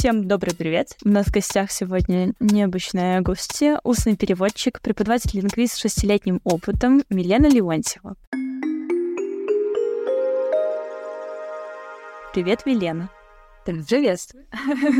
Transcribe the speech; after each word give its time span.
Всем 0.00 0.26
добрый 0.26 0.54
привет. 0.56 0.96
У 1.04 1.10
нас 1.10 1.26
в 1.26 1.30
гостях 1.30 1.70
сегодня 1.70 2.32
необычная 2.40 3.20
гостья, 3.20 3.80
устный 3.84 4.16
переводчик, 4.16 4.80
преподаватель-лингвист 4.80 5.74
с 5.74 5.76
шестилетним 5.76 6.40
опытом 6.42 7.02
Милена 7.10 7.50
Леонтьева. 7.50 8.16
Привет, 12.32 12.64
Милена. 12.64 13.10
Приветствую. 13.66 14.46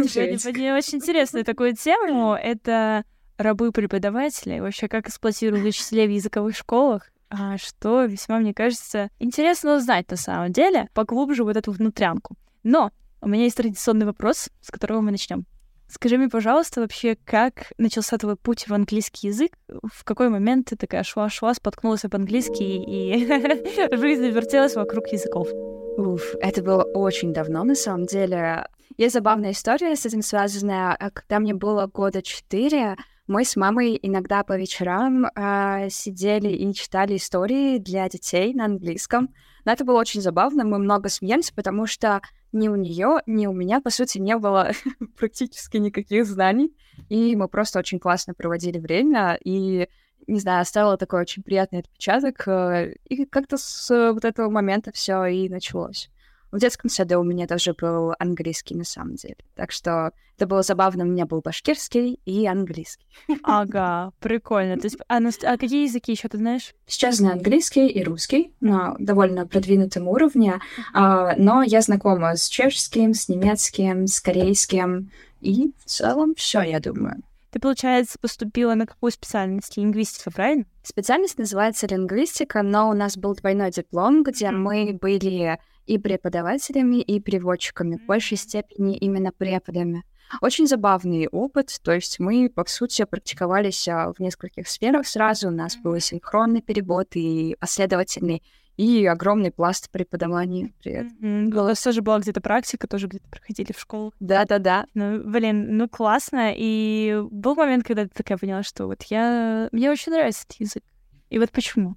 Сегодня 0.06 0.76
очень 0.76 0.98
интересную 0.98 1.46
такую 1.46 1.74
тему. 1.74 2.34
Это 2.34 3.04
рабы 3.38 3.72
преподавателей, 3.72 4.60
вообще 4.60 4.86
как 4.86 5.08
эксплуатируют 5.08 5.64
учителей 5.64 6.08
в 6.08 6.10
языковых 6.10 6.54
школах, 6.54 7.10
а 7.30 7.56
что 7.56 8.04
весьма, 8.04 8.38
мне 8.38 8.52
кажется, 8.52 9.08
интересно 9.18 9.76
узнать 9.76 10.10
на 10.10 10.18
самом 10.18 10.52
деле, 10.52 10.90
поглубже 10.92 11.42
вот 11.42 11.56
эту 11.56 11.72
внутрянку. 11.72 12.36
Но 12.64 12.90
у 13.20 13.28
меня 13.28 13.44
есть 13.44 13.56
традиционный 13.56 14.06
вопрос, 14.06 14.50
с 14.60 14.70
которого 14.70 15.00
мы 15.00 15.10
начнем. 15.10 15.46
Скажи 15.88 16.18
мне, 16.18 16.28
пожалуйста, 16.28 16.80
вообще, 16.80 17.16
как 17.24 17.72
начался 17.76 18.16
твой 18.16 18.36
путь 18.36 18.68
в 18.68 18.72
английский 18.72 19.26
язык? 19.26 19.58
В 19.92 20.04
какой 20.04 20.28
момент 20.28 20.68
ты 20.68 20.76
такая 20.76 21.02
шла-шла, 21.02 21.52
споткнулась 21.52 22.04
об 22.04 22.14
английский, 22.14 22.76
и 22.86 23.26
жизнь 23.96 24.28
вертелась 24.28 24.76
вокруг 24.76 25.08
языков? 25.08 25.48
Уф, 25.96 26.36
это 26.40 26.62
было 26.62 26.84
очень 26.84 27.32
давно, 27.32 27.64
на 27.64 27.74
самом 27.74 28.06
деле. 28.06 28.68
Есть 28.96 29.14
забавная 29.14 29.50
история 29.50 29.96
с 29.96 30.06
этим 30.06 30.22
связанная. 30.22 30.94
А 30.94 31.10
когда 31.10 31.40
мне 31.40 31.54
было 31.54 31.86
года 31.86 32.22
четыре, 32.22 32.96
мы 33.26 33.44
с 33.44 33.56
мамой 33.56 33.98
иногда 34.00 34.44
по 34.44 34.56
вечерам 34.56 35.26
э, 35.26 35.88
сидели 35.90 36.50
и 36.50 36.72
читали 36.72 37.16
истории 37.16 37.78
для 37.78 38.08
детей 38.08 38.54
на 38.54 38.66
английском. 38.66 39.34
Но 39.70 39.74
это 39.74 39.84
было 39.84 40.00
очень 40.00 40.20
забавно, 40.20 40.64
мы 40.64 40.78
много 40.80 41.08
смеялись, 41.08 41.52
потому 41.52 41.86
что 41.86 42.22
ни 42.50 42.66
у 42.66 42.74
нее, 42.74 43.20
ни 43.26 43.46
у 43.46 43.52
меня, 43.52 43.80
по 43.80 43.88
сути, 43.90 44.18
не 44.18 44.36
было 44.36 44.72
практически 45.16 45.76
никаких 45.76 46.26
знаний. 46.26 46.74
И 47.08 47.36
мы 47.36 47.46
просто 47.46 47.78
очень 47.78 48.00
классно 48.00 48.34
проводили 48.34 48.80
время, 48.80 49.38
и, 49.44 49.86
не 50.26 50.40
знаю, 50.40 50.62
оставила 50.62 50.96
такой 50.96 51.20
очень 51.20 51.44
приятный 51.44 51.78
отпечаток. 51.78 52.48
Э, 52.48 52.94
и 53.08 53.24
как-то 53.26 53.58
с 53.58 54.12
вот 54.12 54.24
этого 54.24 54.50
момента 54.50 54.90
все 54.90 55.24
и 55.26 55.48
началось. 55.48 56.10
В 56.52 56.58
детском 56.58 56.90
саду 56.90 57.20
у 57.20 57.24
меня 57.24 57.46
тоже 57.46 57.74
был 57.74 58.12
английский, 58.18 58.74
на 58.74 58.84
самом 58.84 59.14
деле. 59.14 59.36
Так 59.54 59.70
что 59.70 60.12
это 60.36 60.46
было 60.46 60.62
забавно. 60.62 61.04
У 61.04 61.06
меня 61.06 61.26
был 61.26 61.40
башкирский 61.40 62.18
и 62.24 62.46
английский. 62.46 63.06
Ага, 63.42 64.12
прикольно. 64.20 64.76
То 64.78 64.86
есть, 64.86 64.96
а, 65.06 65.20
ну, 65.20 65.30
а 65.44 65.56
какие 65.56 65.84
языки 65.84 66.12
еще 66.12 66.28
ты 66.28 66.38
знаешь? 66.38 66.74
Сейчас 66.86 67.16
знаю 67.16 67.34
английский 67.34 67.86
и 67.86 68.02
русский 68.02 68.52
на 68.60 68.96
довольно 68.98 69.46
продвинутом 69.46 70.08
уровне, 70.08 70.58
а, 70.92 71.36
но 71.36 71.62
я 71.62 71.82
знакома 71.82 72.34
с 72.36 72.48
чешским, 72.48 73.14
с 73.14 73.28
немецким, 73.28 74.06
с 74.06 74.20
корейским, 74.20 75.10
и 75.40 75.72
в 75.78 75.84
целом 75.84 76.34
все, 76.36 76.62
я 76.62 76.80
думаю. 76.80 77.22
Ты, 77.50 77.58
получается, 77.58 78.16
поступила 78.20 78.74
на 78.74 78.86
какую 78.86 79.10
специальность? 79.10 79.76
Лингвистика, 79.76 80.30
правильно? 80.30 80.64
Специальность 80.82 81.36
называется 81.38 81.86
лингвистика, 81.88 82.62
но 82.62 82.88
у 82.88 82.92
нас 82.92 83.16
был 83.16 83.34
двойной 83.34 83.72
диплом, 83.72 84.22
где 84.22 84.50
мы 84.52 84.96
были 85.00 85.58
и 85.90 85.98
преподавателями, 85.98 87.00
и 87.00 87.18
переводчиками, 87.18 87.96
в 87.96 88.06
большей 88.06 88.36
степени 88.36 88.96
именно 88.96 89.32
преподами. 89.32 90.04
Очень 90.40 90.68
забавный 90.68 91.26
опыт, 91.26 91.80
то 91.82 91.92
есть 91.92 92.20
мы, 92.20 92.48
по 92.48 92.64
сути, 92.64 93.04
практиковались 93.04 93.88
а, 93.88 94.12
в 94.12 94.20
нескольких 94.20 94.68
сферах 94.68 95.08
сразу. 95.08 95.48
У 95.48 95.50
нас 95.50 95.76
был 95.76 95.98
синхронный 95.98 96.62
перевод 96.62 97.08
и 97.14 97.56
последовательный, 97.58 98.44
и 98.76 99.04
огромный 99.06 99.50
пласт 99.50 99.90
преподавания 99.90 100.72
при 100.80 100.92
этом. 100.92 101.16
Mm-hmm. 101.20 101.58
У 101.58 101.64
вас 101.64 101.82
тоже 101.82 102.02
была 102.02 102.20
где-то 102.20 102.40
практика, 102.40 102.86
тоже 102.86 103.08
где-то 103.08 103.28
проходили 103.28 103.72
в 103.72 103.80
школу. 103.80 104.14
Да-да-да. 104.20 104.86
Ну, 104.94 105.24
блин, 105.24 105.76
ну 105.76 105.88
классно. 105.88 106.52
И 106.56 107.20
был 107.32 107.56
момент, 107.56 107.84
когда 107.84 108.04
ты 108.04 108.10
такая 108.14 108.38
поняла, 108.38 108.62
что 108.62 108.86
вот 108.86 109.02
я... 109.04 109.68
Мне 109.72 109.90
очень 109.90 110.12
нравится 110.12 110.44
этот 110.48 110.60
язык. 110.60 110.84
И 111.28 111.40
вот 111.40 111.50
почему? 111.50 111.96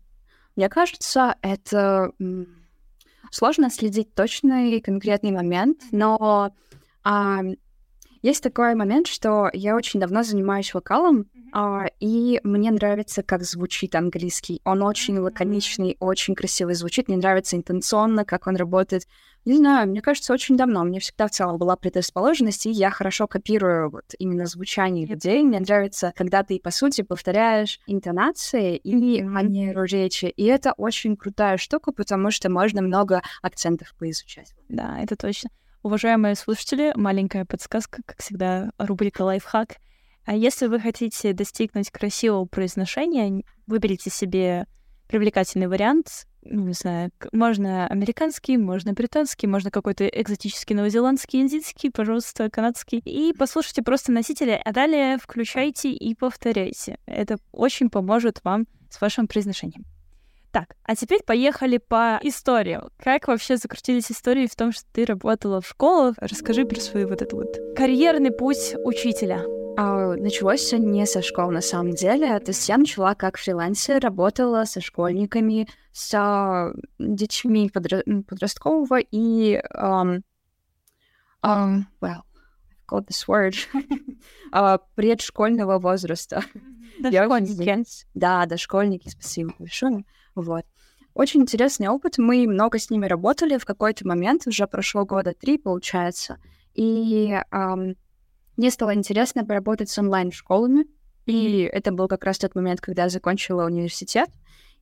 Мне 0.56 0.70
кажется, 0.70 1.36
это 1.42 2.12
Сложно 3.34 3.72
следить 3.72 4.14
точный 4.14 4.80
конкретный 4.80 5.32
момент, 5.32 5.80
но 5.92 6.54
а, 7.04 7.40
есть 8.24 8.42
такой 8.42 8.74
момент, 8.74 9.08
что 9.08 9.50
я 9.54 9.76
очень 9.76 10.00
давно 10.00 10.24
занимаюсь 10.24 10.74
вокалом, 10.74 11.28
а, 11.52 11.88
и 12.00 12.40
мне 12.44 12.72
нравится, 12.72 13.22
как 13.22 13.44
звучит 13.44 13.94
английский. 13.96 14.62
Он 14.64 14.82
очень 14.82 15.20
лаконичный, 15.20 15.98
очень 16.00 16.34
красиво 16.34 16.74
звучит. 16.74 17.10
Мне 17.10 17.18
нравится 17.18 17.58
интенционно, 17.58 18.24
как 18.26 18.48
он 18.48 18.56
работает. 18.56 19.08
Не 19.46 19.58
знаю, 19.58 19.90
мне 19.90 20.02
кажется, 20.02 20.34
очень 20.34 20.56
давно. 20.56 20.84
Мне 20.86 21.00
всегда 21.00 21.28
в 21.28 21.32
целом 21.32 21.58
была 21.58 21.76
предрасположенность, 21.76 22.66
и 22.66 22.72
я 22.72 22.90
хорошо 22.90 23.28
копирую 23.28 23.92
вот 23.92 24.06
именно 24.18 24.46
звучание 24.46 25.06
людей. 25.06 25.44
Мне 25.44 25.60
нравится, 25.60 26.14
когда 26.16 26.44
ты, 26.44 26.60
по 26.60 26.72
сути, 26.72 27.02
повторяешь 27.02 27.82
интонации 27.88 28.78
и 28.78 29.22
манеру 29.22 29.84
речи. 29.84 30.26
И 30.26 30.46
это 30.46 30.74
очень 30.78 31.18
крутая 31.18 31.58
штука, 31.58 31.92
потому 31.92 32.32
что 32.32 32.50
можно 32.50 32.82
много 32.82 33.22
акцентов 33.42 33.94
поизучать. 34.00 34.54
Да, 34.70 34.98
это 35.02 35.18
точно. 35.18 35.50
Уважаемые 35.84 36.36
слушатели, 36.36 36.94
маленькая 36.96 37.44
подсказка, 37.44 38.02
как 38.06 38.22
всегда, 38.22 38.72
рубрика 38.78 39.24
«Лайфхак». 39.24 39.76
А 40.24 40.34
если 40.34 40.68
вы 40.68 40.80
хотите 40.80 41.34
достигнуть 41.34 41.92
красивого 41.92 42.46
произношения, 42.46 43.44
выберите 43.68 44.10
себе 44.10 44.66
привлекательный 45.10 45.68
вариант, 45.68 46.26
ну, 46.42 46.68
не 46.68 46.74
знаю, 46.74 47.12
можно 47.34 47.86
американский, 47.88 48.56
можно 48.56 48.94
британский, 48.94 49.46
можно 49.46 49.72
какой-то 49.72 50.08
экзотический 50.08 50.74
новозеландский, 50.74 51.42
индийский, 51.42 51.90
пожалуйста, 51.90 52.50
канадский. 52.50 53.00
И 53.00 53.34
послушайте 53.38 53.82
просто 53.82 54.14
носители, 54.14 54.62
а 54.64 54.72
далее 54.72 55.18
включайте 55.18 55.92
и 55.92 56.16
повторяйте. 56.16 56.98
Это 57.06 57.40
очень 57.52 57.90
поможет 57.90 58.40
вам 58.46 58.68
с 58.90 59.02
вашим 59.02 59.28
произношением. 59.28 59.84
Так, 60.54 60.76
а 60.84 60.96
теперь 60.96 61.24
поехали 61.24 61.80
по 61.80 62.20
истории. 62.22 62.80
Как 63.00 63.28
вообще 63.28 63.58
закрутились 63.58 64.12
истории 64.12 64.46
в 64.46 64.56
том, 64.56 64.72
что 64.72 64.86
ты 64.94 65.04
работала 65.04 65.62
в 65.62 65.68
школах? 65.68 66.14
Расскажи 66.20 66.64
про 66.64 66.80
свой 66.80 67.06
вот 67.06 67.24
этот 67.24 67.34
вот 67.34 67.58
карьерный 67.76 68.30
путь 68.30 68.76
учителя. 68.84 69.42
А, 69.76 70.14
началось 70.14 70.60
все 70.60 70.78
не 70.78 71.08
со 71.08 71.24
школ 71.24 71.50
на 71.50 71.62
самом 71.62 71.96
деле. 71.96 72.40
То 72.40 72.52
есть 72.52 72.70
я 72.70 72.78
начала 72.78 73.16
как 73.16 73.38
фрилансер, 73.38 74.00
работала 74.00 74.66
со 74.66 74.80
школьниками, 74.80 75.68
с 75.92 76.72
детьми 77.00 77.72
подро- 77.74 78.24
подросткового 78.24 79.00
и 79.00 79.60
um, 79.76 80.22
um, 81.44 81.86
well, 82.00 82.22
got 82.88 83.08
this 83.08 83.26
word 83.28 83.56
uh, 84.52 84.78
предшкольного 84.96 85.80
возраста. 85.80 86.44
Дошкольники. 87.00 87.16
Да, 88.14 88.46
дошкольники, 88.46 89.10
спасибо 89.10 89.56
большое. 89.58 90.06
Вот. 90.36 90.66
Очень 91.14 91.42
интересный 91.42 91.88
опыт. 91.90 92.18
Мы 92.18 92.48
много 92.48 92.80
с 92.80 92.90
ними 92.90 93.06
работали. 93.06 93.58
В 93.58 93.66
какой-то 93.66 94.08
момент, 94.08 94.48
уже 94.48 94.68
прошло 94.68 95.06
года 95.06 95.34
три, 95.34 95.58
получается. 95.58 96.38
И 96.74 97.38
um, 97.52 97.96
мне 98.58 98.72
стало 98.72 98.94
интересно 98.94 99.46
поработать 99.46 99.90
с 99.90 99.98
онлайн-школами, 99.98 100.86
и 101.26 101.62
это 101.62 101.92
был 101.92 102.08
как 102.08 102.24
раз 102.24 102.38
тот 102.38 102.56
момент, 102.56 102.82
когда 102.82 103.04
я 103.04 103.10
закончила 103.10 103.66
университет. 103.66 104.30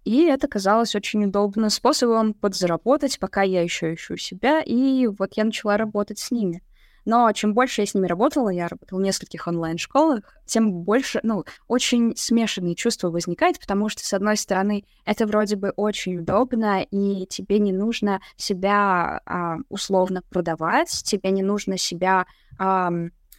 И 0.04 0.24
это 0.26 0.48
казалось 0.48 0.96
очень 0.96 1.26
удобным 1.26 1.70
способом 1.70 2.34
подзаработать, 2.34 3.20
пока 3.20 3.44
я 3.44 3.62
еще 3.62 3.94
ищу 3.94 4.18
себя, 4.18 4.62
и 4.62 5.08
вот 5.08 5.34
я 5.36 5.44
начала 5.44 5.78
работать 5.78 6.18
с 6.20 6.32
ними. 6.32 6.64
Но 7.06 7.32
чем 7.32 7.54
больше 7.54 7.82
я 7.82 7.88
с 7.88 7.94
ними 7.94 8.08
работала, 8.08 8.50
я 8.50 8.68
работала 8.68 9.00
в 9.00 9.04
нескольких 9.04 9.48
онлайн-школах, 9.48 10.24
тем 10.46 10.72
больше, 10.72 11.20
ну, 11.24 11.46
очень 11.68 12.16
смешанные 12.16 12.76
чувства 12.76 13.10
возникают, 13.10 13.60
потому 13.60 13.90
что, 13.90 14.06
с 14.06 14.14
одной 14.14 14.38
стороны, 14.38 14.86
это 15.06 15.26
вроде 15.26 15.56
бы 15.56 15.72
очень 15.76 16.20
удобно, 16.20 16.84
и 16.84 17.26
тебе 17.28 17.60
не 17.60 17.72
нужно 17.72 18.22
себя 18.38 19.22
а, 19.26 19.58
условно 19.70 20.22
продавать, 20.30 20.90
тебе 21.04 21.32
не 21.32 21.44
нужно 21.44 21.78
себя... 21.78 22.26
А, 22.60 22.92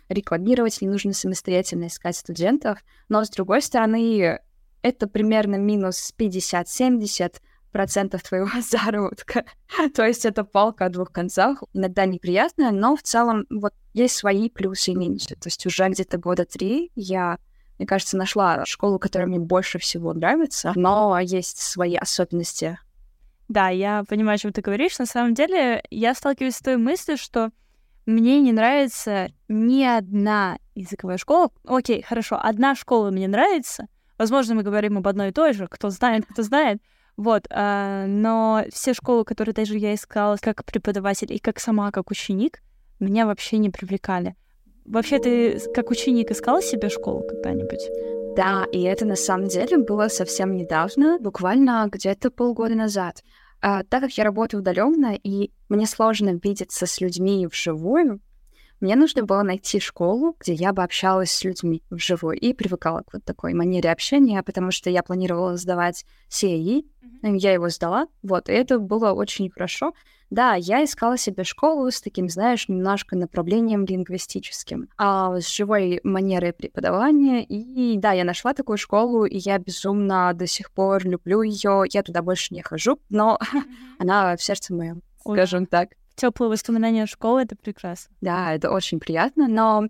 рекламировать, 0.08 0.82
не 0.82 0.88
нужно 0.88 1.14
самостоятельно 1.14 1.86
искать 1.86 2.16
студентов. 2.16 2.84
Но, 3.08 3.24
с 3.24 3.30
другой 3.30 3.62
стороны, 3.62 4.40
это 4.82 5.06
примерно 5.06 5.56
минус 5.56 6.12
50-70 6.18 7.36
процентов 7.72 8.22
твоего 8.22 8.48
заработка. 8.60 9.44
То 9.94 10.06
есть 10.06 10.24
это 10.24 10.44
палка 10.44 10.86
о 10.86 10.88
двух 10.90 11.10
концах. 11.10 11.62
Иногда 11.72 12.06
неприятно, 12.06 12.70
но 12.70 12.94
в 12.94 13.02
целом 13.02 13.46
вот 13.50 13.74
есть 13.94 14.16
свои 14.16 14.48
плюсы 14.48 14.92
и 14.92 14.94
минусы. 14.94 15.34
То 15.34 15.46
есть 15.46 15.66
уже 15.66 15.88
где-то 15.88 16.18
года 16.18 16.44
три 16.44 16.92
я, 16.94 17.38
мне 17.78 17.86
кажется, 17.86 18.16
нашла 18.16 18.64
школу, 18.66 18.98
которая 18.98 19.26
мне 19.26 19.40
больше 19.40 19.78
всего 19.78 20.12
нравится, 20.12 20.72
но 20.76 21.18
есть 21.18 21.58
свои 21.58 21.96
особенности. 21.96 22.78
Да, 23.48 23.68
я 23.68 24.04
понимаю, 24.08 24.36
о 24.36 24.38
чем 24.38 24.52
ты 24.52 24.62
говоришь. 24.62 24.98
На 24.98 25.06
самом 25.06 25.34
деле, 25.34 25.82
я 25.90 26.14
сталкиваюсь 26.14 26.56
с 26.56 26.60
той 26.60 26.76
мыслью, 26.76 27.18
что 27.18 27.50
мне 28.06 28.40
не 28.40 28.52
нравится 28.52 29.28
ни 29.48 29.82
одна 29.84 30.58
языковая 30.74 31.18
школа. 31.18 31.50
Окей, 31.66 32.02
хорошо, 32.02 32.38
одна 32.40 32.74
школа 32.74 33.10
мне 33.10 33.28
нравится. 33.28 33.88
Возможно, 34.18 34.54
мы 34.54 34.62
говорим 34.62 34.98
об 34.98 35.08
одной 35.08 35.28
и 35.28 35.32
той 35.32 35.52
же, 35.52 35.66
кто 35.68 35.90
знает, 35.90 36.26
кто 36.26 36.42
знает. 36.42 36.80
Вот, 37.16 37.46
э, 37.50 38.06
но 38.06 38.64
все 38.72 38.94
школы, 38.94 39.24
которые 39.24 39.54
даже 39.54 39.76
я 39.76 39.94
искала 39.94 40.36
как 40.40 40.64
преподаватель 40.64 41.32
и 41.32 41.38
как 41.38 41.60
сама, 41.60 41.90
как 41.90 42.10
ученик, 42.10 42.62
меня 43.00 43.26
вообще 43.26 43.58
не 43.58 43.70
привлекали. 43.70 44.34
Вообще, 44.84 45.18
ты 45.18 45.60
как 45.74 45.90
ученик 45.90 46.30
искала 46.30 46.62
себе 46.62 46.88
школу 46.88 47.22
когда-нибудь? 47.28 47.88
Да, 48.36 48.64
и 48.72 48.82
это 48.82 49.04
на 49.04 49.16
самом 49.16 49.48
деле 49.48 49.78
было 49.78 50.08
совсем 50.08 50.56
недавно, 50.56 51.18
буквально 51.20 51.86
где-то 51.90 52.30
полгода 52.30 52.74
назад. 52.74 53.22
А, 53.60 53.84
так 53.84 54.02
как 54.02 54.12
я 54.12 54.24
работаю 54.24 54.60
удаленно, 54.60 55.14
и 55.14 55.52
мне 55.68 55.86
сложно 55.86 56.40
видеться 56.42 56.86
с 56.86 57.00
людьми 57.00 57.46
вживую, 57.46 58.20
мне 58.82 58.96
нужно 58.96 59.22
было 59.22 59.42
найти 59.42 59.78
школу, 59.78 60.36
где 60.40 60.54
я 60.54 60.72
бы 60.72 60.82
общалась 60.82 61.30
с 61.30 61.44
людьми 61.44 61.84
вживую 61.88 62.36
и 62.36 62.52
привыкала 62.52 63.02
к 63.02 63.12
вот 63.12 63.24
такой 63.24 63.54
манере 63.54 63.92
общения, 63.92 64.42
потому 64.42 64.72
что 64.72 64.90
я 64.90 65.04
планировала 65.04 65.56
сдавать 65.56 66.04
CAE, 66.28 66.82
mm-hmm. 67.22 67.36
я 67.36 67.52
его 67.52 67.68
сдала, 67.68 68.08
вот, 68.24 68.48
и 68.48 68.52
это 68.52 68.80
было 68.80 69.12
очень 69.12 69.48
хорошо. 69.50 69.92
Да, 70.30 70.54
я 70.54 70.82
искала 70.82 71.16
себе 71.16 71.44
школу 71.44 71.92
с 71.92 72.00
таким, 72.00 72.28
знаешь, 72.28 72.68
немножко 72.68 73.16
направлением 73.16 73.84
лингвистическим, 73.84 74.88
а 74.98 75.38
с 75.38 75.48
живой 75.48 76.00
манерой 76.02 76.52
преподавания. 76.52 77.44
И 77.44 77.96
да, 77.98 78.12
я 78.12 78.24
нашла 78.24 78.52
такую 78.52 78.78
школу, 78.78 79.26
и 79.26 79.36
я 79.36 79.58
безумно 79.58 80.32
до 80.34 80.48
сих 80.48 80.72
пор 80.72 81.06
люблю 81.06 81.42
ее. 81.42 81.84
Я 81.92 82.02
туда 82.02 82.22
больше 82.22 82.52
не 82.52 82.62
хожу, 82.62 82.98
но 83.10 83.38
mm-hmm. 83.40 83.62
она 84.00 84.36
в 84.36 84.42
сердце 84.42 84.74
моем, 84.74 85.02
скажем 85.20 85.66
так 85.66 85.90
теплые 86.14 86.50
воспоминания 86.50 87.06
школы, 87.06 87.42
это 87.42 87.56
прекрасно. 87.56 88.14
Да, 88.20 88.54
это 88.54 88.70
очень 88.70 89.00
приятно, 89.00 89.48
но 89.48 89.86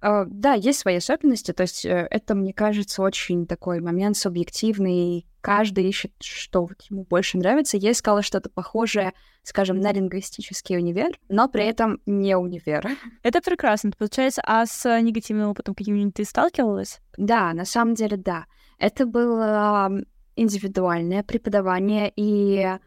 э, 0.00 0.24
да, 0.26 0.54
есть 0.54 0.80
свои 0.80 0.96
особенности, 0.96 1.52
то 1.52 1.62
есть 1.62 1.84
э, 1.84 2.06
это, 2.10 2.34
мне 2.34 2.52
кажется, 2.52 3.02
очень 3.02 3.46
такой 3.46 3.80
момент 3.80 4.16
субъективный, 4.16 5.26
каждый 5.44 5.86
ищет, 5.86 6.12
что 6.20 6.62
вот 6.62 6.80
ему 6.88 7.04
больше 7.04 7.36
нравится. 7.36 7.76
Я 7.76 7.92
искала 7.92 8.22
что-то 8.22 8.48
похожее, 8.48 9.12
скажем, 9.42 9.78
на 9.78 9.92
лингвистический 9.92 10.78
универ, 10.78 11.18
но 11.28 11.48
при 11.48 11.66
этом 11.66 12.00
не 12.06 12.34
универ. 12.34 12.88
Это 13.22 13.42
прекрасно. 13.42 13.90
Получается, 13.90 14.40
а 14.42 14.64
с 14.64 15.00
негативным 15.00 15.50
опытом 15.50 15.74
каким-нибудь 15.74 16.14
ты 16.14 16.24
сталкивалась? 16.24 17.00
Да, 17.18 17.52
на 17.52 17.66
самом 17.66 17.92
деле, 17.92 18.16
да. 18.16 18.46
Это 18.78 19.04
было 19.04 19.90
индивидуальное 20.34 21.22
преподавание, 21.22 22.10
и 22.16 22.78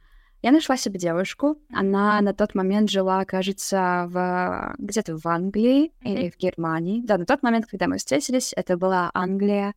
я 0.42 0.52
нашла 0.52 0.78
себе 0.78 1.00
девушку. 1.00 1.58
Она 1.74 2.22
на 2.22 2.34
тот 2.34 2.56
момент 2.56 2.90
жила, 2.90 3.26
кажется, 3.26 4.06
в 4.10 4.76
где-то 4.78 5.18
в 5.18 5.26
Англии 5.28 5.92
или 6.02 6.30
в 6.30 6.38
Германии. 6.38 7.02
Да, 7.04 7.18
на 7.18 7.26
тот 7.26 7.44
момент, 7.44 7.66
когда 7.66 7.88
мы 7.88 7.98
встретились, 7.98 8.54
это 8.56 8.78
была 8.78 9.10
Англия. 9.14 9.74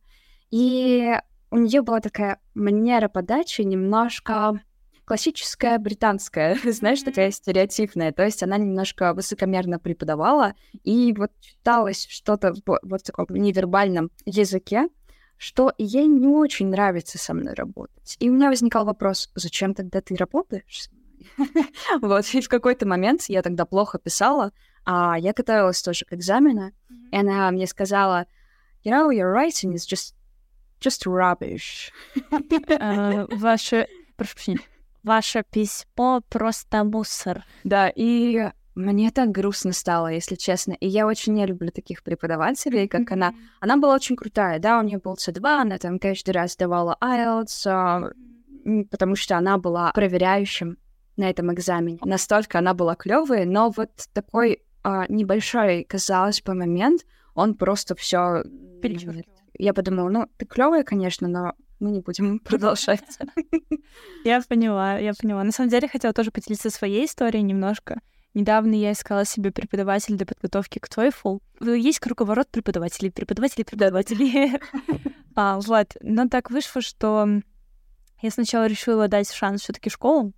И 0.51 1.13
у 1.49 1.57
нее 1.57 1.81
была 1.81 1.99
такая 1.99 2.39
манера 2.53 3.07
подачи 3.07 3.61
немножко 3.61 4.61
классическая 5.11 5.77
британская, 5.77 6.57
знаешь, 6.63 7.01
такая 7.01 7.31
стереотипная. 7.31 8.13
То 8.13 8.23
есть 8.23 8.43
она 8.43 8.57
немножко 8.57 9.13
высокомерно 9.13 9.77
преподавала, 9.77 10.53
и 10.85 11.13
вот 11.17 11.31
читалось 11.41 12.07
что-то 12.09 12.53
вот 12.65 13.01
в 13.01 13.05
таком 13.05 13.25
невербальном 13.29 14.11
языке, 14.25 14.87
что 15.41 15.73
ей 15.79 16.05
не 16.05 16.27
очень 16.27 16.67
нравится 16.67 17.17
со 17.17 17.33
мной 17.33 17.55
работать. 17.55 18.15
И 18.19 18.29
у 18.29 18.33
меня 18.33 18.49
возникал 18.49 18.85
вопрос, 18.85 19.31
зачем 19.33 19.73
тогда 19.73 19.99
ты 19.99 20.15
работаешь 20.15 20.87
Вот, 22.01 22.25
и 22.35 22.41
в 22.41 22.47
какой-то 22.47 22.87
момент 22.87 23.23
я 23.27 23.41
тогда 23.41 23.65
плохо 23.65 23.97
писала, 23.97 24.51
а 24.85 25.17
я 25.17 25.33
готовилась 25.33 25.81
тоже 25.81 26.05
к 26.05 26.13
экзамену, 26.13 26.73
и 27.11 27.17
она 27.17 27.49
мне 27.49 27.65
сказала, 27.65 28.27
you 28.83 28.91
know, 28.91 29.09
your 29.09 29.33
writing 29.33 29.73
is 29.73 29.87
just, 29.87 30.13
just 30.79 31.07
rubbish. 31.07 31.89
А, 32.79 33.25
ваше, 33.31 33.87
прошу 34.17 34.35
прощения, 34.35 34.61
ваше 35.01 35.43
письмо 35.49 36.21
просто 36.29 36.83
мусор. 36.83 37.45
Да, 37.63 37.89
и 37.89 38.51
мне 38.75 39.11
так 39.11 39.31
грустно 39.31 39.73
стало, 39.73 40.07
если 40.07 40.35
честно. 40.35 40.73
И 40.73 40.87
я 40.87 41.05
очень 41.05 41.33
не 41.33 41.45
люблю 41.45 41.71
таких 41.71 42.03
преподавателей, 42.03 42.87
как 42.87 43.01
mm-hmm. 43.01 43.13
она. 43.13 43.33
Она 43.59 43.77
была 43.77 43.95
очень 43.95 44.15
крутая, 44.15 44.59
да, 44.59 44.79
у 44.79 44.83
нее 44.83 44.97
был 44.97 45.15
C2, 45.15 45.41
она 45.43 45.77
там 45.77 45.99
каждый 45.99 46.31
раз 46.31 46.55
давала 46.55 46.97
IELTS, 47.01 47.67
а, 47.67 48.11
потому 48.89 49.15
что 49.15 49.37
она 49.37 49.57
была 49.57 49.91
проверяющим 49.91 50.77
на 51.17 51.29
этом 51.29 51.53
экзамене. 51.53 51.99
Настолько 52.03 52.59
она 52.59 52.73
была 52.73 52.95
клевая, 52.95 53.45
но 53.45 53.69
вот 53.69 53.91
такой 54.13 54.63
а, 54.83 55.05
небольшой, 55.09 55.83
казалось 55.83 56.41
бы, 56.41 56.53
момент, 56.53 57.05
он 57.35 57.55
просто 57.55 57.95
все 57.95 58.43
Я 59.57 59.73
подумала, 59.73 60.09
ну, 60.09 60.27
ты 60.37 60.45
клевая, 60.45 60.83
конечно, 60.83 61.27
но 61.27 61.53
мы 61.79 61.91
не 61.91 61.99
будем 61.99 62.39
продолжать. 62.45 63.03
Я 64.23 64.41
поняла, 64.47 64.97
я 64.97 65.13
поняла. 65.19 65.43
На 65.43 65.51
самом 65.51 65.69
деле, 65.69 65.87
хотела 65.87 66.13
тоже 66.13 66.31
поделиться 66.31 66.69
своей 66.69 67.05
историей 67.05 67.43
немножко. 67.43 67.99
Недавно 68.33 68.73
я 68.75 68.93
искала 68.93 69.25
себе 69.25 69.51
преподавателя 69.51 70.15
для 70.15 70.25
подготовки 70.25 70.79
к 70.79 70.87
TOEFL. 70.87 71.41
Есть 71.77 71.99
круговорот 71.99 72.47
преподавателей, 72.49 73.11
преподавателей, 73.11 73.65
преподавателей. 73.65 74.59
а, 75.35 75.59
вот. 75.59 75.97
Но 76.01 76.29
так 76.29 76.49
вышло, 76.49 76.81
что 76.81 77.27
я 78.21 78.31
сначала 78.31 78.67
решила 78.67 79.07
дать 79.07 79.31
шанс 79.31 79.61
все 79.61 79.73
таки 79.73 79.89
школу. 79.89 80.31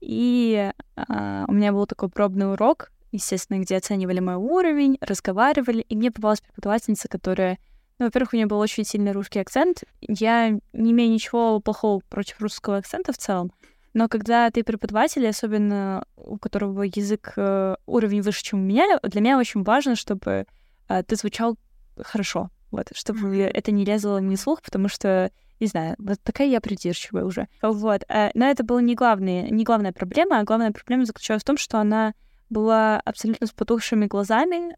И 0.00 0.70
а, 0.96 1.44
у 1.48 1.52
меня 1.52 1.72
был 1.72 1.86
такой 1.86 2.10
пробный 2.10 2.52
урок, 2.52 2.90
естественно, 3.10 3.58
где 3.58 3.76
оценивали 3.76 4.20
мой 4.20 4.34
уровень, 4.34 4.98
разговаривали, 5.00 5.80
и 5.80 5.96
мне 5.96 6.10
попалась 6.10 6.42
преподавательница, 6.42 7.08
которая 7.08 7.58
ну, 7.98 8.06
во-первых, 8.06 8.32
у 8.32 8.36
нее 8.36 8.46
был 8.46 8.58
очень 8.58 8.84
сильный 8.84 9.12
русский 9.12 9.38
акцент. 9.38 9.84
Я 10.00 10.50
не 10.72 10.90
имею 10.90 11.12
ничего 11.12 11.60
плохого 11.60 12.00
против 12.08 12.40
русского 12.40 12.78
акцента 12.78 13.12
в 13.12 13.18
целом, 13.18 13.52
но 13.94 14.08
когда 14.08 14.50
ты 14.50 14.64
преподаватель, 14.64 15.26
особенно 15.26 16.04
у 16.16 16.36
которого 16.36 16.82
язык 16.82 17.32
э, 17.36 17.76
уровень 17.86 18.22
выше, 18.22 18.42
чем 18.42 18.60
у 18.60 18.62
меня, 18.62 18.98
для 19.02 19.20
меня 19.20 19.38
очень 19.38 19.62
важно, 19.62 19.94
чтобы 19.94 20.46
э, 20.88 21.02
ты 21.04 21.16
звучал 21.16 21.56
хорошо, 21.96 22.50
вот, 22.72 22.88
чтобы 22.94 23.36
mm-hmm. 23.36 23.50
это 23.54 23.70
не 23.70 23.84
лезло 23.84 24.18
мне 24.18 24.36
слух, 24.36 24.62
потому 24.62 24.88
что 24.88 25.30
не 25.60 25.68
знаю, 25.68 25.94
вот 25.98 26.20
такая 26.22 26.48
я 26.48 26.60
придирчивая 26.60 27.24
уже. 27.24 27.48
Вот. 27.62 28.02
Э, 28.08 28.30
но 28.34 28.46
это 28.46 28.64
была 28.64 28.82
не 28.82 28.96
главная, 28.96 29.48
не 29.48 29.64
главная 29.64 29.92
проблема, 29.92 30.40
а 30.40 30.44
главная 30.44 30.72
проблема 30.72 31.04
заключалась 31.04 31.42
в 31.42 31.46
том, 31.46 31.56
что 31.56 31.78
она 31.78 32.14
была 32.50 33.00
абсолютно 33.04 33.46
с 33.46 33.52
потухшими 33.52 34.06
глазами. 34.06 34.74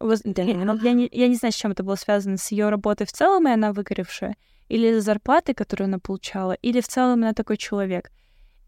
Я 0.84 0.92
не, 0.92 1.08
я 1.10 1.28
не 1.28 1.34
знаю, 1.34 1.52
с 1.52 1.56
чем 1.56 1.72
это 1.72 1.82
было 1.82 1.96
связано, 1.96 2.36
с 2.36 2.50
ее 2.52 2.68
работой 2.68 3.06
в 3.06 3.12
целом, 3.12 3.48
и 3.48 3.50
она 3.50 3.72
выгоревшая, 3.72 4.36
или 4.68 4.98
с 4.98 5.04
зарплатой, 5.04 5.54
которую 5.54 5.86
она 5.86 5.98
получала, 5.98 6.52
или 6.52 6.80
в 6.80 6.88
целом 6.88 7.22
она 7.22 7.32
такой 7.32 7.56
человек. 7.56 8.10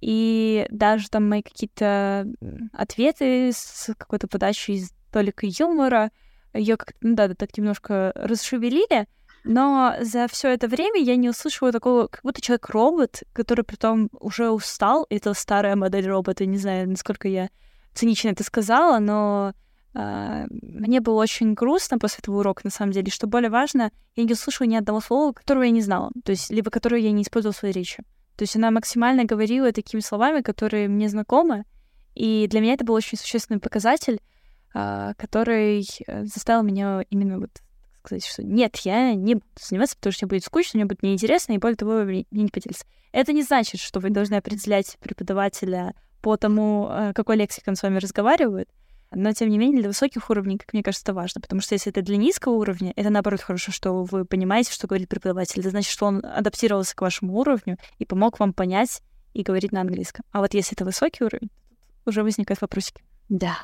И 0.01 0.67
даже 0.71 1.09
там 1.09 1.29
мои 1.29 1.43
какие-то 1.43 2.27
ответы 2.73 3.51
с 3.53 3.93
какой-то 3.97 4.29
подачей 4.29 4.81
с 4.81 4.93
толикой 5.11 5.53
юмора 5.59 6.11
ее 6.55 6.77
как-то, 6.77 6.99
ну 7.03 7.15
да, 7.15 7.35
так 7.35 7.57
немножко 7.57 8.13
расшевелили, 8.15 9.07
но 9.45 9.95
за 10.01 10.27
все 10.29 10.49
это 10.49 10.69
время 10.69 11.01
я 11.01 11.17
не 11.17 11.29
услышала 11.29 11.73
такого, 11.73 12.07
как 12.09 12.23
будто 12.23 12.41
человек-робот, 12.41 13.23
который 13.33 13.65
при 13.65 13.77
том 13.77 14.11
уже 14.13 14.51
устал. 14.51 15.07
Это 15.11 15.35
старая 15.35 15.77
модель 15.77 16.07
робота, 16.07 16.45
не 16.47 16.59
знаю, 16.59 16.89
насколько 16.89 17.29
я 17.29 17.49
цинично 17.95 18.29
это 18.29 18.45
сказала, 18.45 18.99
но 18.99 19.55
э, 19.95 20.47
мне 20.51 21.01
было 21.01 21.23
очень 21.23 21.55
грустно 21.55 21.99
после 21.99 22.19
этого 22.23 22.41
урока, 22.41 22.63
на 22.65 22.71
самом 22.71 22.93
деле. 22.93 23.11
Что 23.11 23.27
более 23.27 23.51
важно, 23.51 23.91
я 24.17 24.25
не 24.25 24.33
услышала 24.33 24.67
ни 24.67 24.77
одного 24.77 25.01
слова, 25.01 25.33
которого 25.33 25.63
я 25.63 25.71
не 25.71 25.83
знала, 25.83 26.11
то 26.25 26.31
есть 26.31 26.51
либо 26.51 26.71
которое 26.71 27.01
я 27.01 27.13
не 27.13 27.23
использовала 27.23 27.55
в 27.55 27.59
своей 27.59 27.75
речи. 27.75 28.03
То 28.39 28.45
есть 28.45 28.55
она 28.55 28.71
максимально 28.71 29.25
говорила 29.25 29.73
такими 29.73 29.99
словами, 29.99 30.43
которые 30.43 30.87
мне 30.87 31.09
знакомы, 31.09 31.65
и 32.15 32.47
для 32.49 32.61
меня 32.61 32.75
это 32.75 32.85
был 32.85 32.95
очень 32.95 33.19
существенный 33.19 33.59
показатель, 33.59 34.21
а, 34.73 35.15
который 35.15 35.85
э, 36.07 36.25
заставил 36.25 36.63
меня 36.63 37.05
именно 37.11 37.41
вот 37.41 37.51
сказать, 38.05 38.25
что 38.25 38.45
нет, 38.45 38.77
я 38.85 39.13
не 39.15 39.35
буду 39.35 39.47
заниматься, 39.61 39.97
потому 39.97 40.13
что 40.13 40.27
мне 40.27 40.31
будет 40.31 40.45
скучно, 40.45 40.79
мне 40.79 40.85
будет 40.85 41.03
неинтересно, 41.03 41.55
и 41.55 41.59
более 41.59 41.77
того, 41.77 42.05
мне 42.05 42.27
не 42.31 42.49
поделиться. 42.49 42.87
Это 43.11 43.33
не 43.33 43.43
значит, 43.43 43.81
что 43.81 43.99
вы 43.99 44.11
должны 44.11 44.37
определять 44.37 44.97
преподавателя 45.01 45.97
по 46.23 46.37
тому, 46.37 46.87
э, 46.89 47.13
какой 47.15 47.35
лексикой 47.37 47.73
он 47.73 47.77
с 47.77 47.83
вами 47.83 47.99
разговаривает, 47.99 48.69
но, 49.11 49.33
тем 49.33 49.49
не 49.49 49.59
менее, 49.59 49.81
для 49.81 49.89
высоких 49.89 50.29
уровней, 50.29 50.59
как 50.59 50.73
мне 50.73 50.83
кажется, 50.83 51.05
это 51.05 51.15
важно, 51.15 51.41
потому 51.41 51.61
что 51.61 51.75
если 51.75 51.91
это 51.91 52.03
для 52.03 52.17
низкого 52.17 52.53
уровня, 52.53 52.93
это, 52.95 53.11
наоборот, 53.11 53.41
хорошо, 53.41 53.73
что 53.73 54.05
вы 54.05 54.25
понимаете, 54.25 54.73
что 54.73 54.87
говорит 54.87 55.09
преподаватель. 55.09 55.61
Это 55.61 55.71
значит, 55.71 55.91
что 55.91 56.07
он 56.07 56.23
адаптировался 56.25 56.95
к 56.95 57.01
вашему 57.01 57.37
уровню 57.39 57.79
и 57.99 58.05
помог 58.05 58.39
вам 58.39 58.53
понять 58.53 59.03
и 59.33 59.43
говорить 59.43 59.73
на 59.73 59.81
английском. 59.81 60.25
А 60.33 60.41
вот 60.41 60.53
если 60.55 60.75
это 60.75 60.85
высокий 60.85 61.25
уровень, 61.25 61.51
уже 62.05 62.23
возникают 62.23 62.61
вопросики. 62.61 63.03
Да. 63.29 63.57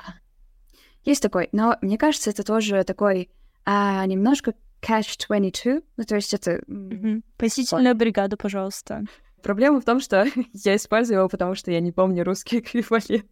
Есть 1.04 1.22
такой, 1.22 1.48
но 1.52 1.76
мне 1.82 1.98
кажется, 1.98 2.30
это 2.30 2.42
тоже 2.42 2.82
такой 2.84 3.30
а, 3.64 4.04
немножко 4.06 4.54
catch-22, 4.80 5.82
ну, 5.96 6.04
то 6.04 6.14
есть 6.14 6.34
это... 6.34 6.62
Mm-hmm. 6.68 7.22
Посетительную 7.36 7.94
бригаду, 7.94 8.36
пожалуйста. 8.36 9.04
Проблема 9.42 9.80
в 9.80 9.84
том, 9.84 10.00
что 10.00 10.26
я 10.52 10.76
использую 10.76 11.18
его, 11.18 11.28
потому 11.28 11.54
что 11.54 11.70
я 11.70 11.80
не 11.80 11.92
помню 11.92 12.24
русский 12.24 12.58
эквивалент. 12.60 13.26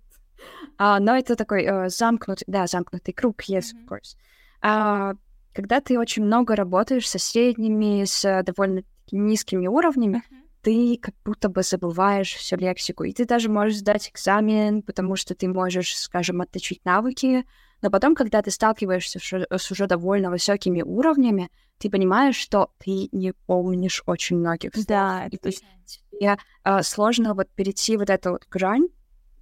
А, 0.79 0.99
но 1.01 1.17
это 1.17 1.37
такой 1.37 1.67
uh, 1.67 1.89
замкнутый, 1.89 2.45
да, 2.47 2.67
замкнутый 2.67 3.15
круг, 3.15 3.43
yes, 3.49 3.73
of 3.75 3.87
course. 3.89 4.17
А, 4.61 5.15
когда 5.53 5.81
ты 5.81 5.99
очень 5.99 6.25
много 6.25 6.57
работаешь 6.57 7.09
со 7.09 7.19
средними, 7.19 8.05
с 8.05 8.43
довольно 8.43 8.83
низкими 9.11 9.67
уровнями, 9.67 10.17
mm-hmm. 10.17 10.43
ты 10.63 10.99
как 11.01 11.15
будто 11.25 11.49
бы 11.49 11.63
забываешь 11.63 12.35
всю 12.35 12.57
лексику. 12.57 13.05
И 13.05 13.13
ты 13.13 13.27
даже 13.27 13.51
можешь 13.51 13.79
сдать 13.79 14.11
экзамен, 14.11 14.83
потому 14.83 15.17
что 15.17 15.35
ты 15.35 15.49
можешь, 15.49 15.97
скажем, 15.99 16.41
отточить 16.41 16.85
навыки, 16.85 17.45
Но 17.83 17.91
потом, 17.91 18.15
когда 18.15 18.43
ты 18.43 18.51
сталкиваешься 18.51 19.19
с 19.19 19.71
уже 19.71 19.87
довольно 19.87 20.31
высокими 20.31 20.83
уровнями, 20.83 21.51
ты 21.79 21.91
понимаешь, 21.91 22.37
что 22.37 22.71
ты 22.79 23.09
не 23.11 23.33
помнишь 23.47 24.05
очень 24.07 24.39
многих. 24.39 24.71
Да, 24.87 25.27
это 25.27 25.37
точно. 25.37 25.67
Тебе 25.85 26.37
э, 26.65 26.83
сложно 26.83 27.35
вот 27.35 27.49
перейти 27.51 27.97
вот 27.97 28.09
эту 28.09 28.31
вот 28.31 28.47
грань, 28.49 28.87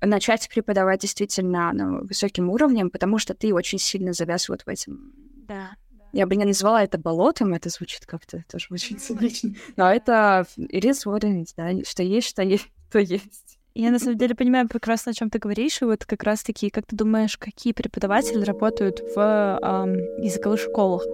начать 0.00 0.48
преподавать 0.48 1.00
действительно 1.00 1.72
ну, 1.72 2.04
высоким 2.04 2.50
уровнем, 2.50 2.90
потому 2.90 3.18
что 3.18 3.34
ты 3.34 3.54
очень 3.54 3.78
сильно 3.78 4.12
завяз 4.12 4.48
вот 4.48 4.62
в 4.62 4.68
этом. 4.68 5.12
Да. 5.48 5.70
Я 6.12 6.26
бы 6.26 6.34
не 6.36 6.44
назвала 6.44 6.82
это 6.82 6.98
болотом, 6.98 7.54
это 7.54 7.68
звучит 7.68 8.04
как-то 8.06 8.44
тоже 8.50 8.66
очень 8.70 8.98
цинично. 8.98 9.54
Но 9.76 9.90
это 9.90 10.46
it 10.58 10.82
is 10.82 11.06
what 11.06 11.20
it 11.20 11.42
is, 11.42 11.48
да, 11.56 11.84
что 11.84 12.02
есть, 12.02 12.28
что 12.28 12.42
есть, 12.42 12.68
то 12.90 12.98
есть. 12.98 13.58
Я 13.72 13.92
на 13.92 14.00
самом 14.00 14.18
деле 14.18 14.34
понимаю 14.34 14.68
прекрасно, 14.68 15.10
о 15.10 15.14
чем 15.14 15.30
ты 15.30 15.38
говоришь, 15.38 15.80
и 15.80 15.84
вот 15.84 16.04
как 16.04 16.24
раз-таки, 16.24 16.70
как 16.70 16.86
ты 16.86 16.96
думаешь, 16.96 17.38
какие 17.38 17.72
преподаватели 17.72 18.42
работают 18.42 19.00
в 19.14 19.58
эм, 19.62 19.94
языковых 20.20 20.58
школах? 20.60 21.04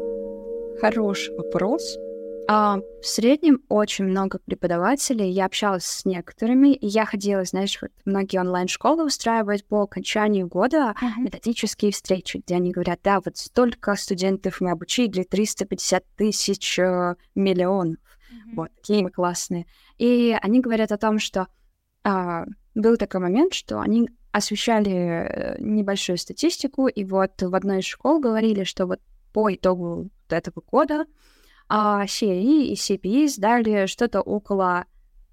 Хороший 0.80 1.36
вопрос. 1.36 1.98
А, 2.48 2.78
в 3.02 3.06
среднем 3.06 3.62
очень 3.68 4.04
много 4.04 4.38
преподавателей. 4.38 5.30
Я 5.30 5.46
общалась 5.46 5.84
с 5.84 6.04
некоторыми, 6.04 6.74
и 6.74 6.86
я 6.86 7.04
ходила, 7.04 7.44
знаешь, 7.44 7.78
вот 7.82 7.90
многие 8.04 8.38
онлайн-школы 8.38 9.04
устраивают 9.04 9.64
по 9.66 9.82
окончанию 9.82 10.46
года 10.46 10.94
uh-huh. 11.00 11.22
методические 11.22 11.90
встречи, 11.90 12.38
где 12.38 12.54
они 12.56 12.70
говорят, 12.70 13.00
да, 13.02 13.20
вот 13.24 13.36
столько 13.36 13.96
студентов 13.96 14.60
мы 14.60 14.70
обучили, 14.70 15.24
350 15.24 16.04
тысяч 16.16 16.78
э, 16.78 17.16
миллионов. 17.34 17.98
Uh-huh. 17.98 18.54
Вот, 18.54 18.70
такие 18.76 19.02
мы 19.02 19.10
классные. 19.10 19.66
И 19.98 20.36
они 20.40 20.60
говорят 20.60 20.92
о 20.92 20.98
том, 20.98 21.18
что 21.18 21.48
а, 22.04 22.44
был 22.76 22.96
такой 22.96 23.20
момент, 23.20 23.54
что 23.54 23.80
они 23.80 24.08
освещали 24.30 24.92
э, 24.92 25.56
небольшую 25.58 26.18
статистику, 26.18 26.86
и 26.86 27.04
вот 27.04 27.42
в 27.42 27.54
одной 27.54 27.80
из 27.80 27.86
школ 27.86 28.20
говорили, 28.20 28.62
что 28.62 28.86
вот 28.86 29.00
по 29.32 29.52
итогу 29.52 30.10
этого 30.28 30.62
года 30.70 31.06
а 31.68 32.04
CAE 32.04 32.64
и 32.64 32.74
CPE 32.74 33.28
сдали 33.28 33.86
что-то 33.86 34.20
около 34.20 34.84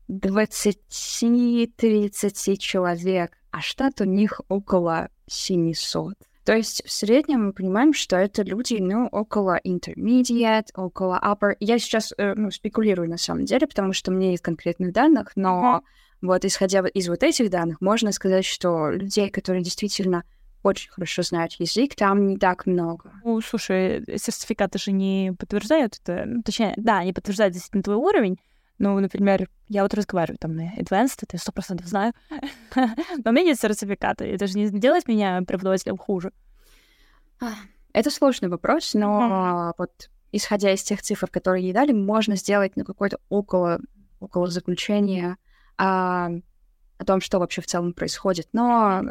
20-30 0.09 2.57
человек, 2.57 3.37
а 3.51 3.61
штат 3.61 4.01
у 4.01 4.05
них 4.05 4.41
около 4.49 5.09
700. 5.27 6.15
То 6.43 6.55
есть 6.55 6.83
в 6.85 6.91
среднем 6.91 7.45
мы 7.45 7.53
понимаем, 7.53 7.93
что 7.93 8.17
это 8.17 8.43
люди, 8.43 8.75
ну, 8.79 9.07
около 9.07 9.59
intermediate, 9.65 10.67
около 10.75 11.19
upper. 11.23 11.55
Я 11.61 11.79
сейчас, 11.79 12.13
э, 12.17 12.33
ну, 12.35 12.51
спекулирую 12.51 13.09
на 13.09 13.17
самом 13.17 13.45
деле, 13.45 13.65
потому 13.65 13.93
что 13.93 14.11
мне 14.11 14.31
нет 14.31 14.41
конкретных 14.41 14.91
данных, 14.91 15.31
но 15.35 15.83
вот 16.21 16.43
исходя 16.43 16.81
из 16.81 17.07
вот 17.07 17.23
этих 17.23 17.49
данных, 17.49 17.79
можно 17.79 18.11
сказать, 18.11 18.45
что 18.45 18.89
людей, 18.89 19.29
которые 19.29 19.63
действительно 19.63 20.25
очень 20.63 20.89
хорошо 20.89 21.21
знают 21.21 21.53
язык, 21.53 21.95
там 21.95 22.27
не 22.27 22.37
так 22.37 22.65
много. 22.65 23.11
Ну, 23.23 23.39
слушай, 23.41 24.03
сертификаты 24.17 24.79
же 24.79 24.91
не 24.91 25.33
подтверждают 25.37 25.99
это, 26.01 26.23
ну, 26.25 26.41
точнее, 26.41 26.73
да, 26.77 26.99
они 26.99 27.13
подтверждают 27.13 27.53
действительно 27.53 27.83
твой 27.83 27.97
уровень, 27.97 28.39
ну, 28.79 28.99
например, 28.99 29.49
я 29.67 29.83
вот 29.83 29.93
разговариваю 29.93 30.37
там 30.37 30.55
на 30.55 30.73
Advanced, 30.75 31.19
это 31.21 31.35
я 31.35 31.39
сто 31.39 31.51
процентов 31.51 31.87
знаю, 31.87 32.13
но 32.75 33.31
у 33.31 33.31
меня 33.31 33.43
нет 33.43 33.59
сертификата, 33.59 34.25
это 34.25 34.47
же 34.47 34.57
не 34.57 34.69
делает 34.69 35.07
меня 35.07 35.41
преподавателем 35.45 35.97
хуже. 35.97 36.31
Это 37.93 38.09
сложный 38.09 38.49
вопрос, 38.49 38.93
но 38.93 39.73
вот 39.77 40.09
исходя 40.31 40.73
из 40.73 40.81
тех 40.81 41.01
цифр, 41.01 41.27
которые 41.27 41.63
ей 41.63 41.73
дали, 41.73 41.91
можно 41.91 42.35
сделать 42.35 42.75
ну, 42.75 42.83
какое-то 42.83 43.19
около, 43.29 43.79
около 44.19 44.47
заключения 44.47 45.37
а, 45.77 46.31
о 46.97 47.05
том, 47.05 47.21
что 47.21 47.39
вообще 47.39 47.61
в 47.61 47.67
целом 47.67 47.93
происходит. 47.93 48.47
Но 48.51 49.03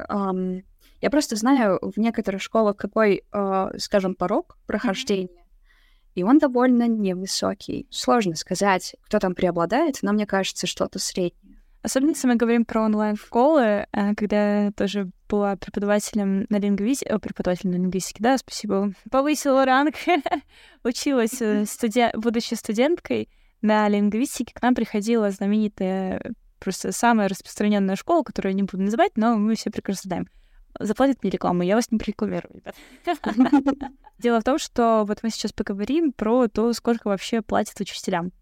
я 1.02 1.10
просто 1.10 1.34
знаю 1.34 1.80
в 1.82 1.98
некоторых 1.98 2.40
школах 2.40 2.76
какой, 2.76 3.24
э, 3.32 3.70
скажем, 3.78 4.14
порог 4.14 4.56
прохождения, 4.66 5.26
mm-hmm. 5.26 6.12
и 6.14 6.22
он 6.22 6.38
довольно 6.38 6.86
невысокий. 6.86 7.88
Сложно 7.90 8.36
сказать, 8.36 8.94
кто 9.02 9.18
там 9.18 9.34
преобладает, 9.34 9.98
но 10.02 10.12
мне 10.12 10.26
кажется, 10.26 10.68
что-то 10.68 11.00
среднее. 11.00 11.60
Особенно, 11.82 12.10
если 12.10 12.28
мы 12.28 12.36
говорим 12.36 12.64
про 12.64 12.82
онлайн-школы, 12.82 13.62
э, 13.62 14.14
когда 14.14 14.66
я 14.66 14.70
тоже 14.70 15.10
была 15.28 15.56
преподавателем 15.56 16.46
на 16.48 16.60
лингвистике, 16.60 17.18
преподавателем 17.18 17.72
на 17.72 17.76
лингвистике, 17.78 18.22
да, 18.22 18.38
спасибо, 18.38 18.92
повысила 19.10 19.64
ранг, 19.64 19.96
училась, 20.84 21.42
э, 21.42 21.66
студи... 21.66 22.16
будучи 22.16 22.54
студенткой 22.54 23.28
на 23.60 23.88
лингвистике, 23.88 24.54
к 24.54 24.62
нам 24.62 24.76
приходила 24.76 25.32
знаменитая, 25.32 26.32
просто 26.60 26.92
самая 26.92 27.28
распространенная 27.28 27.96
школа, 27.96 28.22
которую 28.22 28.52
я 28.52 28.56
не 28.56 28.62
буду 28.62 28.84
называть, 28.84 29.16
но 29.16 29.36
мы 29.36 29.56
все 29.56 29.70
прекрасно 29.70 30.08
знаем— 30.08 30.28
заплатит 30.84 31.22
мне 31.22 31.30
рекламу, 31.30 31.62
я 31.62 31.76
вас 31.76 31.90
не 31.90 31.98
прорекламирую, 31.98 32.54
ребят. 32.54 32.74
Дело 34.18 34.40
в 34.40 34.44
том, 34.44 34.58
что 34.58 35.04
вот 35.06 35.18
мы 35.22 35.30
сейчас 35.30 35.52
поговорим 35.52 36.12
про 36.12 36.48
то, 36.48 36.72
сколько 36.72 37.08
вообще 37.08 37.42
платят 37.42 37.80
учителям. 37.80 38.32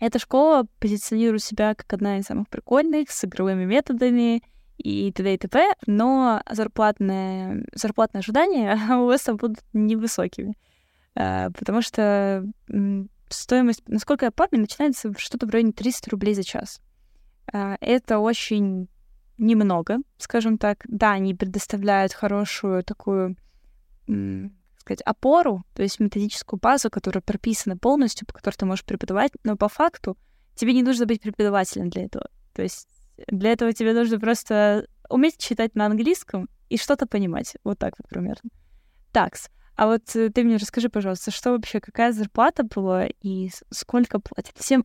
Эта 0.00 0.18
школа 0.18 0.66
позиционирует 0.78 1.42
себя 1.42 1.74
как 1.74 1.92
одна 1.92 2.18
из 2.18 2.26
самых 2.26 2.48
прикольных, 2.48 3.10
с 3.10 3.24
игровыми 3.24 3.64
методами 3.64 4.42
и 4.76 5.10
т.д. 5.12 5.34
и 5.34 5.38
т.п., 5.38 5.72
но 5.86 6.42
зарплатные, 6.48 7.64
зарплатные 7.74 8.20
ожидания 8.20 8.78
у 8.96 9.06
вас 9.06 9.22
там 9.22 9.36
будут 9.36 9.58
невысокими. 9.72 10.56
А, 11.16 11.50
потому 11.50 11.82
что 11.82 12.44
стоимость, 13.28 13.82
насколько 13.88 14.26
я 14.26 14.30
помню, 14.30 14.60
начинается 14.60 15.12
что-то 15.18 15.46
в 15.46 15.50
районе 15.50 15.72
300 15.72 16.10
рублей 16.10 16.34
за 16.34 16.44
час. 16.44 16.80
А, 17.52 17.76
это 17.80 18.20
очень 18.20 18.88
немного, 19.38 19.98
скажем 20.18 20.58
так. 20.58 20.84
Да, 20.88 21.12
они 21.12 21.34
предоставляют 21.34 22.12
хорошую 22.12 22.84
такую, 22.84 23.36
сказать, 24.78 25.02
опору, 25.02 25.64
то 25.74 25.82
есть 25.82 26.00
методическую 26.00 26.60
базу, 26.60 26.90
которая 26.90 27.22
прописана 27.22 27.76
полностью, 27.76 28.26
по 28.26 28.34
которой 28.34 28.56
ты 28.56 28.66
можешь 28.66 28.84
преподавать, 28.84 29.32
но 29.44 29.56
по 29.56 29.68
факту 29.68 30.16
тебе 30.54 30.72
не 30.72 30.82
нужно 30.82 31.06
быть 31.06 31.22
преподавателем 31.22 31.88
для 31.90 32.04
этого. 32.04 32.28
То 32.54 32.62
есть 32.62 32.88
для 33.28 33.52
этого 33.52 33.72
тебе 33.72 33.94
нужно 33.94 34.18
просто 34.18 34.86
уметь 35.08 35.38
читать 35.38 35.74
на 35.74 35.86
английском 35.86 36.48
и 36.68 36.76
что-то 36.76 37.06
понимать. 37.06 37.56
Вот 37.64 37.78
так 37.78 37.94
вот 37.98 38.08
примерно. 38.08 38.50
Такс. 39.12 39.48
А 39.76 39.86
вот 39.86 40.14
э, 40.16 40.30
ты 40.30 40.42
мне 40.42 40.56
расскажи, 40.56 40.88
пожалуйста, 40.88 41.30
что 41.30 41.52
вообще, 41.52 41.80
какая 41.80 42.12
зарплата 42.12 42.64
была 42.64 43.06
и 43.06 43.48
сколько 43.70 44.18
платят? 44.18 44.56
Всем, 44.58 44.84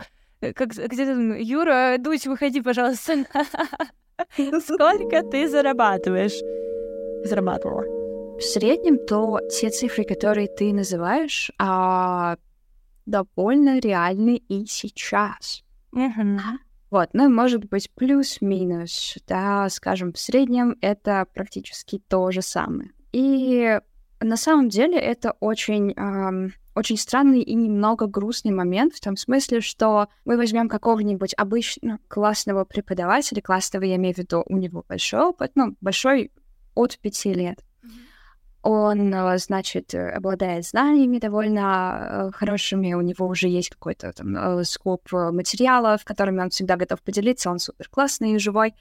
как, 0.51 0.69
где 0.69 1.05
то 1.05 1.13
Юра, 1.35 1.95
Дудь, 1.97 2.27
выходи, 2.27 2.61
пожалуйста. 2.61 3.25
Сколько 4.37 5.23
ты 5.23 5.47
зарабатываешь? 5.47 6.39
Зарабатывала. 7.25 7.83
В 8.37 8.41
среднем 8.41 8.97
то 8.97 9.39
те 9.49 9.69
цифры, 9.69 10.03
которые 10.03 10.47
ты 10.47 10.73
называешь, 10.73 11.51
а, 11.57 12.37
довольно 13.05 13.79
реальны 13.79 14.37
и 14.49 14.65
сейчас. 14.65 15.63
Mm-hmm. 15.95 16.39
Вот, 16.89 17.09
ну, 17.13 17.29
может 17.29 17.65
быть, 17.65 17.89
плюс-минус, 17.91 19.17
да, 19.27 19.67
скажем, 19.69 20.13
в 20.13 20.19
среднем 20.19 20.77
это 20.81 21.25
практически 21.33 21.99
то 22.07 22.31
же 22.31 22.41
самое. 22.41 22.91
И 23.11 23.79
на 24.19 24.37
самом 24.37 24.69
деле 24.69 24.99
это 24.99 25.35
очень 25.39 25.91
эм, 25.93 26.53
очень 26.75 26.97
странный 26.97 27.41
и 27.41 27.53
немного 27.53 28.07
грустный 28.07 28.51
момент 28.51 28.95
в 28.95 29.01
том 29.01 29.15
смысле, 29.15 29.61
что 29.61 30.07
мы 30.25 30.37
возьмем 30.37 30.69
какого-нибудь 30.69 31.33
обычного 31.37 31.99
классного 32.07 32.65
преподавателя, 32.65 33.41
классного 33.41 33.83
я 33.83 33.95
имею 33.95 34.15
в 34.15 34.17
виду, 34.17 34.43
у 34.47 34.57
него 34.57 34.83
большой 34.87 35.21
опыт, 35.21 35.51
ну, 35.55 35.75
большой 35.81 36.31
от 36.75 36.97
пяти 36.99 37.33
лет. 37.33 37.63
Он, 38.63 39.13
э, 39.13 39.37
значит, 39.39 39.93
обладает 39.93 40.65
знаниями 40.65 41.19
довольно 41.19 42.29
э, 42.29 42.31
хорошими, 42.31 42.93
у 42.93 43.01
него 43.01 43.27
уже 43.27 43.49
есть 43.49 43.69
какой-то 43.69 44.13
там 44.13 44.37
э, 44.37 44.63
скоп 44.63 45.11
материалов, 45.11 46.05
которыми 46.05 46.41
он 46.41 46.49
всегда 46.49 46.77
готов 46.77 47.01
поделиться, 47.01 47.51
он 47.51 47.59
супер 47.59 47.89
классный 47.89 48.33
и 48.33 48.39
живой, 48.39 48.73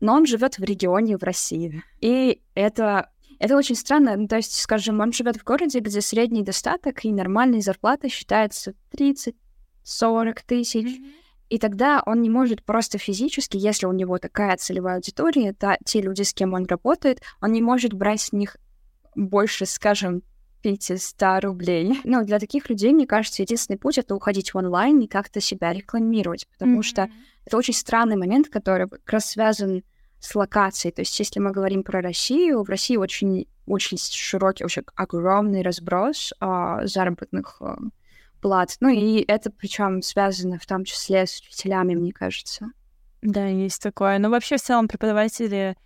но 0.00 0.14
он 0.14 0.26
живет 0.26 0.58
в 0.58 0.64
регионе 0.64 1.16
в 1.16 1.22
России. 1.22 1.84
И 2.00 2.42
это 2.54 3.10
это 3.38 3.56
очень 3.56 3.74
странно. 3.74 4.16
Ну, 4.16 4.28
то 4.28 4.36
есть, 4.36 4.60
скажем, 4.60 5.00
он 5.00 5.12
живет 5.12 5.36
в 5.36 5.44
городе, 5.44 5.80
где 5.80 6.00
средний 6.00 6.42
достаток 6.42 7.04
и 7.04 7.12
нормальная 7.12 7.60
зарплата 7.60 8.08
считается 8.08 8.74
30-40 8.96 9.34
тысяч. 10.46 10.86
Mm-hmm. 10.86 11.12
И 11.50 11.58
тогда 11.58 12.02
он 12.04 12.20
не 12.20 12.28
может 12.28 12.62
просто 12.62 12.98
физически, 12.98 13.56
если 13.56 13.86
у 13.86 13.92
него 13.92 14.18
такая 14.18 14.56
целевая 14.56 14.96
аудитория, 14.96 15.48
это 15.48 15.78
те 15.84 16.02
люди, 16.02 16.22
с 16.22 16.34
кем 16.34 16.52
он 16.52 16.66
работает, 16.66 17.22
он 17.40 17.52
не 17.52 17.62
может 17.62 17.94
брать 17.94 18.20
с 18.20 18.32
них 18.32 18.56
больше, 19.14 19.64
скажем, 19.64 20.22
500 20.62 21.44
рублей. 21.44 22.00
Ну, 22.04 22.24
для 22.24 22.38
таких 22.38 22.68
людей, 22.68 22.92
мне 22.92 23.06
кажется, 23.06 23.42
единственный 23.42 23.78
путь— 23.78 23.98
это 23.98 24.14
уходить 24.14 24.52
в 24.52 24.58
онлайн 24.58 25.00
и 25.00 25.06
как-то 25.06 25.40
себя 25.40 25.72
рекламировать, 25.72 26.46
потому 26.48 26.80
mm-hmm. 26.80 26.82
что 26.82 27.08
это 27.46 27.56
очень 27.56 27.74
странный 27.74 28.16
момент, 28.16 28.48
который 28.48 28.88
как 28.88 29.10
раз 29.10 29.30
связан 29.30 29.78
с 29.78 29.82
локацией. 30.34 30.92
То 30.92 31.02
есть, 31.02 31.18
если 31.18 31.40
мы 31.40 31.52
говорим 31.52 31.82
про 31.82 32.00
Россию, 32.00 32.62
в 32.62 32.68
России 32.68 32.96
очень, 32.96 33.46
очень 33.66 33.98
широкий, 33.98 34.64
очень 34.64 34.82
огромный 34.94 35.62
разброс 35.62 36.32
а, 36.40 36.86
заработных 36.86 37.56
а, 37.60 37.78
плат. 38.40 38.76
Ну 38.80 38.88
и 38.88 39.24
это 39.26 39.50
причем 39.50 40.02
связано 40.02 40.58
в 40.58 40.66
том 40.66 40.84
числе 40.84 41.26
с 41.26 41.40
учителями, 41.40 41.94
мне 41.94 42.12
кажется. 42.12 42.70
Да, 43.22 43.46
есть 43.46 43.82
такое. 43.82 44.18
Но 44.18 44.30
вообще 44.30 44.56
в 44.56 44.62
целом 44.62 44.88
преподаватели 44.88 45.76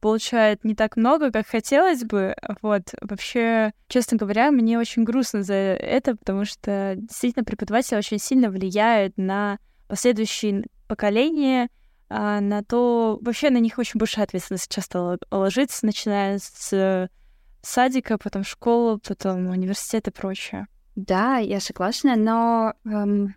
получает 0.00 0.64
не 0.64 0.74
так 0.74 0.98
много, 0.98 1.30
как 1.30 1.46
хотелось 1.46 2.04
бы. 2.04 2.36
Вот, 2.60 2.92
вообще, 3.00 3.72
честно 3.88 4.18
говоря, 4.18 4.50
мне 4.50 4.78
очень 4.78 5.02
грустно 5.02 5.42
за 5.42 5.54
это, 5.54 6.14
потому 6.14 6.44
что 6.44 6.94
действительно 6.98 7.44
преподаватели 7.44 7.96
очень 7.96 8.18
сильно 8.18 8.50
влияют 8.50 9.16
на 9.16 9.58
последующие 9.88 10.64
поколения, 10.88 11.70
на 12.40 12.62
то... 12.62 13.18
Вообще 13.20 13.50
на 13.50 13.58
них 13.58 13.78
очень 13.78 13.98
большая 13.98 14.24
ответственность 14.24 14.70
часто 14.70 15.18
ложится, 15.30 15.86
начиная 15.86 16.38
с 16.38 17.08
садика, 17.62 18.18
потом 18.18 18.44
школу, 18.44 18.98
потом 18.98 19.46
университет 19.48 20.08
и 20.08 20.10
прочее. 20.10 20.66
Да, 20.96 21.38
я 21.38 21.60
согласна, 21.60 22.14
но 22.14 22.74
эм, 22.84 23.34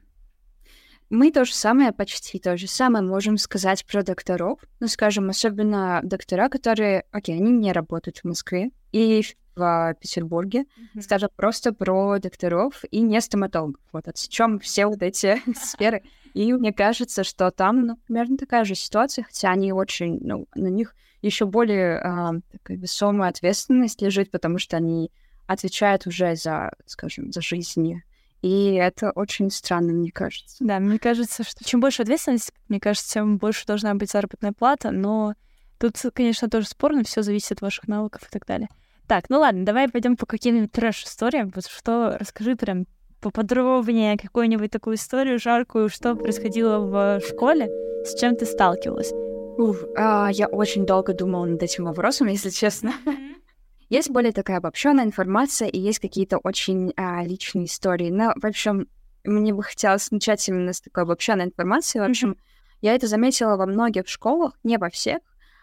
мы 1.09 1.31
то 1.31 1.45
же 1.45 1.53
самое, 1.53 1.91
почти 1.91 2.37
то 2.37 2.57
же 2.57 2.67
самое 2.67 3.03
можем 3.03 3.37
сказать 3.37 3.85
про 3.85 4.03
докторов. 4.03 4.59
Ну, 4.79 4.87
скажем, 4.87 5.29
особенно 5.29 6.01
доктора, 6.03 6.49
которые, 6.49 7.05
окей, 7.11 7.35
они 7.35 7.51
не 7.51 7.71
работают 7.71 8.19
в 8.19 8.25
Москве 8.25 8.71
и 8.91 9.23
в 9.55 9.95
Петербурге. 9.99 10.61
Mm-hmm. 10.61 11.01
Скажем 11.01 11.29
просто 11.35 11.73
про 11.73 12.19
докторов 12.19 12.83
и 12.91 12.99
не 13.01 13.19
стоматологов. 13.21 13.81
Вот 13.91 14.07
отсечем 14.07 14.59
все 14.59 14.85
вот 14.85 15.01
эти 15.01 15.41
сферы. 15.55 16.03
И 16.37 16.53
мне 16.53 16.71
кажется, 16.71 17.23
что 17.23 17.49
там, 17.49 17.87
ну, 17.87 17.97
примерно 18.05 18.37
такая 18.37 18.63
же 18.63 18.75
ситуация, 18.75 19.23
хотя 19.23 19.49
они 19.49 19.73
очень, 19.73 20.19
ну, 20.21 20.47
на 20.53 20.67
них 20.67 20.93
еще 21.23 21.47
более 21.47 21.95
э, 21.97 22.41
такая 22.51 22.77
весомая 22.77 23.31
ответственность 23.31 24.03
лежит, 24.03 24.29
потому 24.29 24.59
что 24.59 24.77
они 24.77 25.11
отвечают 25.47 26.05
уже 26.05 26.35
за, 26.35 26.73
скажем, 26.85 27.31
за 27.31 27.41
жизнь 27.41 28.01
и 28.43 28.73
это 28.73 29.09
очень 29.15 29.49
странно, 29.49 29.93
мне 29.93 30.11
кажется. 30.11 30.57
Да, 30.59 30.77
мне 30.79 30.99
кажется, 30.99 31.43
что 31.43 31.63
чем 31.63 31.79
больше 31.79 32.03
ответственность, 32.03 32.53
мне 32.69 32.79
кажется, 32.79 33.13
тем 33.13 33.39
больше 33.39 33.65
должна 33.65 33.95
быть 33.95 34.11
заработная 34.11 34.51
плата, 34.51 34.91
но 34.91 35.33
тут, 35.79 35.95
конечно, 36.13 36.47
тоже 36.47 36.67
спорно, 36.67 37.03
все 37.03 37.23
зависит 37.23 37.53
от 37.53 37.61
ваших 37.61 37.87
навыков 37.87 38.21
и 38.27 38.29
так 38.29 38.45
далее. 38.45 38.69
Так, 39.07 39.31
ну 39.31 39.39
ладно, 39.39 39.65
давай 39.65 39.89
пойдем 39.89 40.15
по 40.15 40.27
каким-нибудь 40.27 40.71
трэш-историям. 40.71 41.51
Вот 41.55 41.65
что, 41.65 42.15
расскажи 42.19 42.55
прям 42.55 42.85
поподробнее 43.21 44.17
какую-нибудь 44.17 44.71
такую 44.71 44.95
историю 44.95 45.39
жаркую, 45.39 45.89
что 45.89 46.15
происходило 46.15 46.79
в 46.79 47.21
школе, 47.27 47.67
с 48.05 48.19
чем 48.19 48.35
ты 48.35 48.45
сталкивалась. 48.45 49.11
Уф, 49.57 49.83
а, 49.95 50.29
я 50.31 50.47
очень 50.47 50.85
долго 50.85 51.13
думала 51.13 51.45
над 51.45 51.63
этим 51.63 51.85
вопросом, 51.85 52.27
если 52.27 52.49
честно. 52.49 52.93
Есть 53.89 54.11
более 54.11 54.33
такая 54.33 54.57
обобщенная 54.57 55.05
информация 55.05 55.69
и 55.69 55.79
есть 55.79 55.99
какие-то 55.99 56.39
очень 56.39 56.91
а, 56.97 57.23
личные 57.23 57.65
истории. 57.65 58.09
Но, 58.09 58.33
в 58.35 58.45
общем, 58.45 58.89
мне 59.23 59.53
бы 59.53 59.63
хотелось 59.63 60.11
начать 60.11 60.47
именно 60.49 60.73
с 60.73 60.81
такой 60.81 61.03
обобщенной 61.03 61.45
информации. 61.45 61.99
В 61.99 62.03
общем, 62.03 62.31
mm-hmm. 62.31 62.77
я 62.81 62.95
это 62.95 63.07
заметила 63.07 63.55
во 63.55 63.65
многих 63.65 64.09
школах, 64.09 64.53
не 64.63 64.77
во 64.77 64.89
всех, 64.89 65.19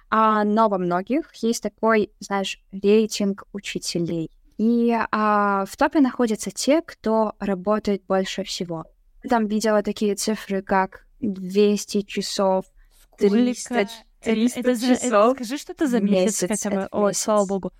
а, 0.08 0.42
но 0.44 0.68
во 0.68 0.78
многих 0.78 1.34
есть 1.34 1.62
такой, 1.62 2.12
знаешь, 2.18 2.58
рейтинг 2.73 3.44
учителей. 3.52 4.30
И 4.56 4.96
а, 5.11 5.64
в 5.66 5.76
топе 5.76 6.00
находятся 6.00 6.50
те, 6.50 6.80
кто 6.82 7.34
работает 7.38 8.04
больше 8.06 8.44
всего. 8.44 8.84
Там 9.28 9.46
видела 9.46 9.82
такие 9.82 10.14
цифры, 10.14 10.62
как 10.62 11.06
200 11.20 12.02
часов, 12.02 12.66
300, 13.18 13.88
300 14.20 14.61
это, 14.61 14.80
часов. 14.80 15.02
Это, 15.02 15.34
скажи, 15.34 15.58
что 15.58 15.73
это 15.73 15.87
за 15.87 16.00
месяц, 16.00 16.42
месяц 16.42 16.49
хотя 16.49 16.70
бы. 16.70 16.88
Ой, 16.92 17.14
слава 17.14 17.46
богу. 17.46 17.73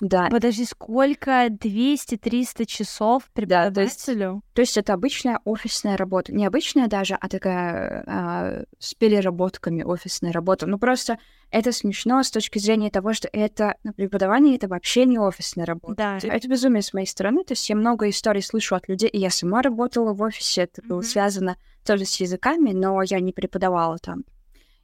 Да. 0.00 0.28
Подожди, 0.30 0.64
сколько? 0.64 1.46
200-300 1.46 2.64
часов 2.66 3.24
преподавателю? 3.32 3.70
Да, 3.70 3.74
то 3.74 3.80
есть, 3.80 4.06
то 4.54 4.60
есть 4.60 4.76
это 4.76 4.92
обычная 4.92 5.40
офисная 5.44 5.96
работа. 5.96 6.32
Не 6.32 6.46
обычная 6.46 6.86
даже, 6.86 7.14
а 7.14 7.28
такая 7.28 8.04
а, 8.06 8.62
с 8.78 8.94
переработками 8.94 9.82
офисная 9.82 10.32
работа. 10.32 10.66
Ну 10.66 10.78
просто 10.78 11.18
это 11.50 11.72
смешно 11.72 12.22
с 12.22 12.30
точки 12.30 12.58
зрения 12.58 12.90
того, 12.90 13.12
что 13.12 13.28
это 13.32 13.76
на 13.82 13.92
преподавание 13.92 14.56
это 14.56 14.68
вообще 14.68 15.04
не 15.04 15.18
офисная 15.18 15.66
работа. 15.66 15.94
Да. 15.94 16.28
Это 16.28 16.48
безумие 16.48 16.82
с 16.82 16.92
моей 16.92 17.06
стороны. 17.06 17.44
То 17.44 17.52
есть 17.52 17.68
я 17.68 17.76
много 17.76 18.08
историй 18.08 18.42
слышу 18.42 18.74
от 18.74 18.88
людей, 18.88 19.08
и 19.08 19.18
я 19.18 19.30
сама 19.30 19.62
работала 19.62 20.12
в 20.12 20.22
офисе, 20.22 20.62
это 20.62 20.82
mm-hmm. 20.82 20.88
было 20.88 21.02
связано 21.02 21.56
тоже 21.84 22.04
с 22.04 22.20
языками, 22.20 22.72
но 22.72 23.00
я 23.02 23.20
не 23.20 23.32
преподавала 23.32 23.98
там. 23.98 24.24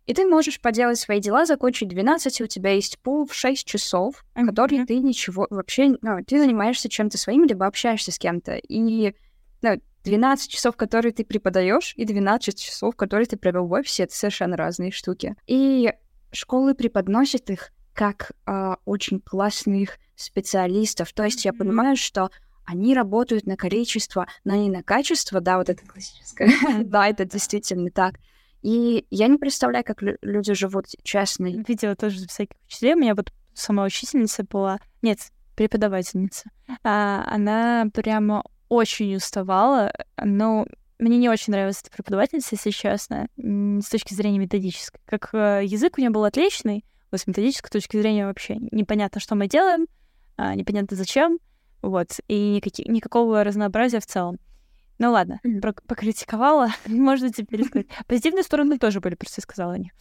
И 0.07 0.13
ты 0.13 0.27
можешь 0.27 0.61
поделать 0.61 0.99
свои 0.99 1.21
дела, 1.21 1.47
закончить 1.47 1.89
12, 1.89 2.41
и 2.41 2.45
у 2.45 2.47
тебя 2.47 2.73
есть 2.73 2.99
пул 2.99 3.27
в 3.27 3.35
6 3.35 3.67
часов, 3.67 4.25
в 4.35 4.47
которые 4.47 4.85
ты 4.85 4.99
ничего 4.99 5.47
вообще... 5.49 5.97
Ну, 6.03 6.23
ты 6.27 6.39
занимаешься 6.39 6.89
чем-то 6.89 7.17
своим, 7.17 7.45
либо 7.45 7.67
общаешься 7.67 8.13
с 8.13 8.19
кем-то. 8.19 8.57
И 8.57 9.15
ну, 9.63 9.81
12 10.05 10.51
часов, 10.51 10.77
которые 10.77 11.13
ты 11.13 11.25
преподаешь, 11.25 11.95
и 11.97 12.05
12 12.05 12.59
часов, 12.59 12.97
которые 12.97 13.27
ты 13.27 13.39
провел 13.39 13.67
в 13.67 13.73
офисе, 13.73 14.03
это 14.03 14.15
совершенно 14.15 14.57
разные 14.57 14.91
штуки. 14.91 15.37
И 15.47 15.91
школы 16.33 16.75
преподносят 16.75 17.49
их 17.49 17.71
как 17.95 18.33
э, 18.47 18.75
очень 18.85 19.21
классных 19.21 19.99
специалистов. 20.17 21.13
То 21.13 21.25
есть 21.25 21.45
я 21.45 21.53
понимаю, 21.53 21.97
что 21.97 22.31
они 22.67 22.95
работают 22.95 23.47
на 23.47 23.57
количество, 23.57 24.27
но 24.45 24.55
не 24.55 24.69
на 24.69 24.83
качество, 24.83 25.41
да, 25.41 25.59
вот 25.59 25.71
это 25.71 25.87
классическое. 25.87 26.51
да, 26.85 27.09
это 27.09 27.25
действительно 27.25 27.91
так. 27.91 28.17
И 28.65 29.07
я 29.11 29.29
не 29.29 29.37
представляю, 29.37 29.85
как 29.85 29.99
люди 30.01 30.55
живут 30.55 30.87
честно. 31.03 31.49
Видела 31.69 31.95
тоже 31.95 32.27
всяких 32.27 32.57
учителей. 32.67 32.95
У 32.95 32.99
меня 32.99 33.15
вот 33.15 33.31
сама 33.53 33.85
учительница 33.85 34.43
была... 34.43 34.81
Нет, 35.03 35.19
преподавательница. 35.55 36.51
А, 36.83 37.27
она 37.27 37.85
прямо 37.93 38.43
очень 38.71 39.15
уставала. 39.17 39.93
Но 40.17 40.67
мне 40.99 41.19
не 41.19 41.29
очень 41.29 41.53
нравилась 41.53 41.83
эта 41.83 41.91
преподавательница, 41.91 42.55
если 42.55 42.71
честно, 42.71 43.29
с 43.37 43.91
точки 43.91 44.15
зрения 44.15 44.39
методической. 44.39 44.99
Как 45.05 45.29
э, 45.35 45.61
язык 45.65 45.99
у 45.99 46.01
нее 46.01 46.11
был 46.11 46.25
отличный, 46.25 46.87
вот 47.11 47.21
с 47.21 47.27
методической 47.27 47.71
точки 47.71 47.99
зрения 47.99 48.27
вообще 48.27 48.57
непонятно, 48.71 49.21
что 49.21 49.35
мы 49.35 49.47
делаем, 49.47 49.89
а, 50.39 50.55
непонятно 50.55 50.97
зачем, 50.97 51.39
вот, 51.83 52.19
и 52.29 52.53
никаких, 52.53 52.87
никакого 52.87 53.45
разнообразия 53.45 54.01
в 54.01 54.07
целом. 54.07 54.39
Ну 54.99 55.11
ладно, 55.11 55.41
mm-hmm. 55.45 55.81
покритиковала, 55.87 56.69
можно 56.87 57.31
теперь 57.33 57.65
сказать. 57.67 57.87
Позитивные 58.07 58.43
стороны 58.43 58.79
тоже 58.79 59.01
были, 59.01 59.15
просто 59.15 59.41
сказала 59.41 59.75
о 59.75 59.79
них. 59.79 59.93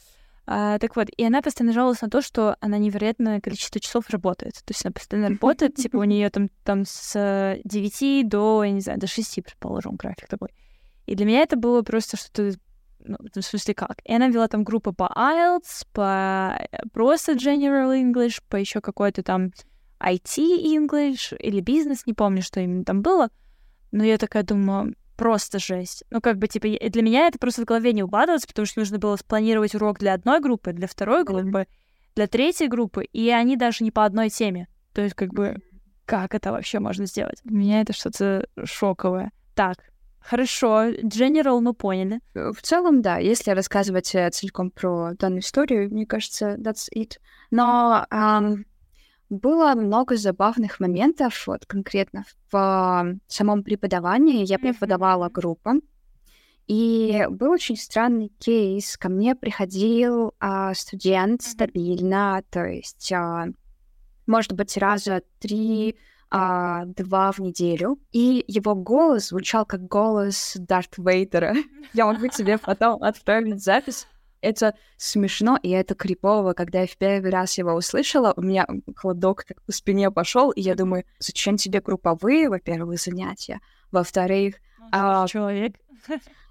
А, 0.45 0.77
так 0.77 0.95
вот, 0.95 1.07
и 1.15 1.23
она 1.23 1.41
постоянно 1.41 1.73
жаловалась 1.73 2.01
на 2.01 2.09
то, 2.09 2.21
что 2.21 2.57
она 2.59 2.77
невероятное 2.77 3.39
количество 3.39 3.79
часов 3.79 4.09
работает. 4.09 4.55
То 4.55 4.71
есть 4.71 4.85
она 4.85 4.91
постоянно 4.91 5.29
работает, 5.29 5.75
типа 5.75 5.97
у 5.97 6.03
нее 6.03 6.29
там, 6.29 6.49
там 6.63 6.83
с 6.85 7.59
9 7.63 8.27
до, 8.27 8.63
я 8.63 8.71
не 8.71 8.81
знаю, 8.81 8.99
до 8.99 9.07
6, 9.07 9.41
предположим, 9.43 9.95
график 9.95 10.27
такой. 10.27 10.49
И 11.05 11.15
для 11.15 11.25
меня 11.25 11.41
это 11.41 11.55
было 11.55 11.81
просто 11.81 12.17
что-то 12.17 12.51
ну, 13.05 13.17
в 13.35 13.41
смысле 13.41 13.73
как? 13.73 13.97
И 14.05 14.13
она 14.13 14.27
вела 14.27 14.47
там 14.47 14.63
группы 14.63 14.93
по 14.93 15.11
IELTS, 15.13 15.85
по 15.91 16.57
э, 16.57 16.87
просто 16.93 17.33
General 17.33 17.91
English, 17.93 18.41
по 18.47 18.55
еще 18.55 18.79
какой-то 18.79 19.23
там 19.23 19.51
IT 19.99 20.37
English 20.37 21.37
или 21.37 21.59
бизнес, 21.59 22.05
не 22.05 22.13
помню, 22.13 22.41
что 22.41 22.59
именно 22.59 22.85
там 22.85 23.01
было. 23.01 23.29
Но 23.93 24.03
я 24.03 24.17
такая 24.17 24.41
думаю, 24.41 24.95
просто 25.15 25.59
жесть. 25.59 26.03
Ну, 26.09 26.19
как 26.19 26.39
бы, 26.39 26.47
типа, 26.47 26.67
для 26.89 27.01
меня 27.03 27.27
это 27.27 27.37
просто 27.37 27.61
в 27.61 27.65
голове 27.65 27.93
не 27.93 28.01
укладывается, 28.01 28.47
потому 28.47 28.65
что 28.65 28.79
нужно 28.79 28.97
было 28.97 29.15
спланировать 29.15 29.75
урок 29.75 29.99
для 29.99 30.15
одной 30.15 30.41
группы, 30.41 30.73
для 30.73 30.87
второй 30.87 31.23
группы, 31.23 31.67
для 32.15 32.25
третьей 32.25 32.67
группы, 32.67 33.03
и 33.03 33.29
они 33.29 33.55
даже 33.55 33.83
не 33.83 33.91
по 33.91 34.03
одной 34.03 34.29
теме. 34.29 34.67
То 34.93 35.03
есть, 35.03 35.13
как 35.13 35.29
бы, 35.31 35.57
как 36.05 36.33
это 36.33 36.51
вообще 36.51 36.79
можно 36.79 37.05
сделать? 37.05 37.39
Для 37.43 37.55
меня 37.55 37.81
это 37.81 37.93
что-то 37.93 38.47
шоковое. 38.65 39.31
Так, 39.53 39.77
Хорошо, 40.19 40.87
General 40.87 41.59
мы 41.59 41.73
поняли. 41.73 42.21
В 42.33 42.61
целом, 42.61 43.01
да, 43.01 43.17
если 43.17 43.51
рассказывать 43.51 44.15
э, 44.15 44.29
целиком 44.29 44.71
про 44.71 45.15
данную 45.15 45.41
историю, 45.41 45.91
мне 45.91 46.05
кажется, 46.05 46.55
that's 46.55 46.87
it. 46.95 47.17
Но 47.51 48.05
um, 48.09 48.63
было 49.33 49.73
много 49.75 50.15
забавных 50.15 50.79
моментов, 50.79 51.47
вот 51.47 51.65
конкретно 51.65 52.23
в 52.51 53.17
самом 53.27 53.63
преподавании. 53.63 54.45
Я 54.45 54.59
преподавала 54.59 55.29
группам, 55.29 55.81
и 56.67 57.25
был 57.29 57.51
очень 57.51 57.75
странный 57.75 58.31
кейс. 58.39 58.97
Ко 58.97 59.09
мне 59.09 59.35
приходил 59.35 60.33
а, 60.39 60.73
студент 60.73 61.41
стабильно, 61.41 62.43
то 62.49 62.65
есть, 62.65 63.11
а, 63.11 63.47
может 64.27 64.53
быть, 64.53 64.77
раза 64.77 65.23
три, 65.39 65.97
а, 66.29 66.85
два 66.85 67.31
в 67.31 67.39
неделю. 67.39 67.99
И 68.11 68.45
его 68.47 68.75
голос 68.75 69.29
звучал 69.29 69.65
как 69.65 69.87
голос 69.87 70.55
Дарт 70.57 70.97
Вейдера. 70.97 71.53
Я 71.93 72.05
могу 72.05 72.27
тебе 72.27 72.57
потом 72.57 73.03
отправить 73.03 73.63
запись 73.63 74.07
это 74.43 74.75
смешно, 74.97 75.57
и 75.61 75.69
это 75.69 75.95
крипово. 75.95 76.53
Когда 76.53 76.81
я 76.81 76.87
в 76.87 76.97
первый 76.97 77.31
раз 77.31 77.57
его 77.57 77.73
услышала, 77.73 78.33
у 78.35 78.41
меня 78.41 78.67
холодок 78.95 79.45
так 79.45 79.61
по 79.63 79.71
спине 79.71 80.11
пошел, 80.11 80.51
и 80.51 80.61
я 80.61 80.75
думаю, 80.75 81.05
зачем 81.19 81.57
тебе 81.57 81.79
групповые, 81.81 82.49
во-первых, 82.49 82.99
занятия, 82.99 83.59
во-вторых... 83.91 84.55
А, 84.91 85.27
человек. 85.27 85.75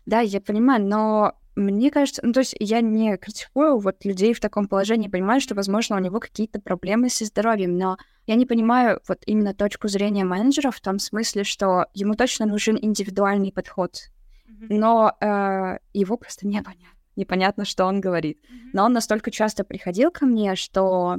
Да, 0.07 0.20
я 0.20 0.40
понимаю, 0.40 0.85
но 0.85 1.35
мне 1.55 1.90
кажется, 1.90 2.22
ну, 2.24 2.33
то 2.33 2.40
есть 2.40 2.57
я 2.59 2.81
не 2.81 3.16
критикую 3.18 3.78
вот 3.78 4.05
людей 4.05 4.33
в 4.33 4.40
таком 4.40 4.66
положении, 4.66 5.09
понимаю, 5.09 5.40
что, 5.40 5.55
возможно, 5.55 5.96
у 5.96 6.00
него 6.00 6.18
какие-то 6.18 6.61
проблемы 6.61 7.11
со 7.11 7.24
здоровьем, 7.24 7.76
но 7.76 7.98
я 8.26 8.37
не 8.37 8.46
понимаю 8.46 9.00
вот 9.07 9.18
именно 9.26 9.55
точку 9.55 9.88
зрения 9.88 10.24
менеджера 10.24 10.70
в 10.70 10.81
том 10.81 10.98
смысле, 10.98 11.44
что 11.44 11.87
ему 11.94 12.14
точно 12.14 12.46
нужен 12.46 12.78
индивидуальный 12.81 13.52
подход, 13.52 14.09
но 14.68 15.14
э, 15.20 15.78
его 15.92 16.16
просто 16.16 16.46
непонятно 16.46 16.88
непонятно, 17.16 17.64
что 17.64 17.85
он 17.85 18.01
говорит. 18.01 18.38
Но 18.72 18.85
он 18.85 18.92
настолько 18.92 19.31
часто 19.31 19.64
приходил 19.64 20.11
ко 20.11 20.27
мне, 20.27 20.55
что 20.57 21.18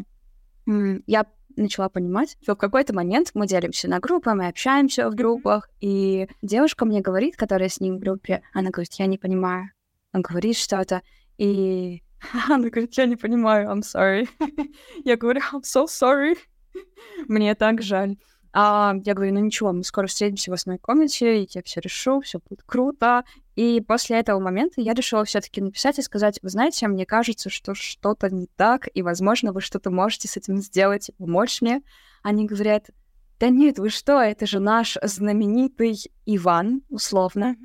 я 0.66 1.26
начала 1.56 1.90
понимать, 1.90 2.38
что 2.42 2.56
в 2.56 2.58
какой-то 2.58 2.94
момент 2.94 3.32
мы 3.34 3.48
делимся 3.48 3.88
на 3.88 4.00
группы, 4.00 4.34
мы 4.34 4.48
общаемся 4.48 5.10
в 5.10 5.16
группах, 5.16 5.70
и 5.82 6.28
девушка 6.42 6.86
мне 6.86 7.02
говорит, 7.02 7.36
которая 7.36 7.70
с 7.70 7.80
ним 7.80 7.98
в 7.98 8.00
группе, 8.00 8.42
она 8.54 8.70
говорит, 8.72 8.94
я 8.94 9.06
не 9.06 9.18
понимаю. 9.18 9.70
Он 10.14 10.22
говорит 10.22 10.58
что-то, 10.58 11.02
и 11.38 12.02
она 12.50 12.70
говорит, 12.70 12.94
я 12.98 13.06
не 13.06 13.16
понимаю, 13.16 13.70
I'm 13.70 13.82
sorry. 13.82 14.28
я 15.04 15.18
говорю, 15.18 15.42
I'm 15.54 15.62
so 15.62 15.86
sorry. 15.86 16.36
Мне 17.28 17.56
так 17.56 17.82
жаль. 17.82 18.18
А, 18.56 18.94
я 19.04 19.16
говорю, 19.16 19.34
ну 19.34 19.40
ничего, 19.40 19.74
мы 19.74 19.84
скоро 19.84 20.06
встретимся 20.06 20.52
в 20.52 20.54
основной 20.54 20.78
комнате, 20.78 21.42
и 21.42 21.50
я 21.52 21.64
все 21.64 21.80
решу, 21.80 22.22
все 22.22 22.40
будет 22.40 22.62
круто. 22.64 23.24
И 23.56 23.82
после 23.82 24.20
этого 24.20 24.40
момента 24.40 24.80
я 24.80 24.94
решила 24.94 25.26
все-таки 25.26 25.60
написать 25.60 25.98
и 25.98 26.04
сказать, 26.04 26.40
вы 26.44 26.50
знаете, 26.50 26.88
мне 26.88 27.06
кажется, 27.08 27.50
что 27.50 27.74
что-то 27.74 28.30
не 28.30 28.48
так, 28.56 28.88
и, 28.94 29.02
возможно, 29.02 29.54
вы 29.54 29.62
что-то 29.62 29.90
можете 29.90 30.28
с 30.28 30.38
этим 30.38 30.58
сделать, 30.58 31.10
помочь 31.18 31.62
мне. 31.62 31.82
Они 32.22 32.46
говорят, 32.46 32.92
да 33.40 33.50
нет, 33.50 33.80
вы 33.80 33.90
что, 33.90 34.22
это 34.22 34.46
же 34.46 34.60
наш 34.60 35.00
знаменитый 35.02 35.98
Иван, 36.28 36.84
условно. 36.90 37.56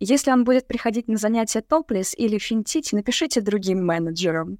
Если 0.00 0.32
он 0.32 0.42
будет 0.42 0.66
приходить 0.66 1.06
на 1.06 1.18
занятия 1.18 1.60
топлес 1.60 2.14
или 2.18 2.38
финтить, 2.38 2.92
напишите 2.92 3.40
другим 3.40 3.86
менеджерам. 3.86 4.58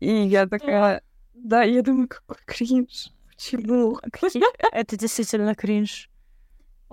И 0.00 0.12
я 0.12 0.46
такая, 0.46 1.02
да, 1.32 1.62
я 1.62 1.82
думаю, 1.82 2.08
какой 2.08 2.36
кринж. 2.44 3.10
Почему? 3.36 3.98
Это 4.72 4.96
действительно 4.96 5.54
кринж. 5.54 6.08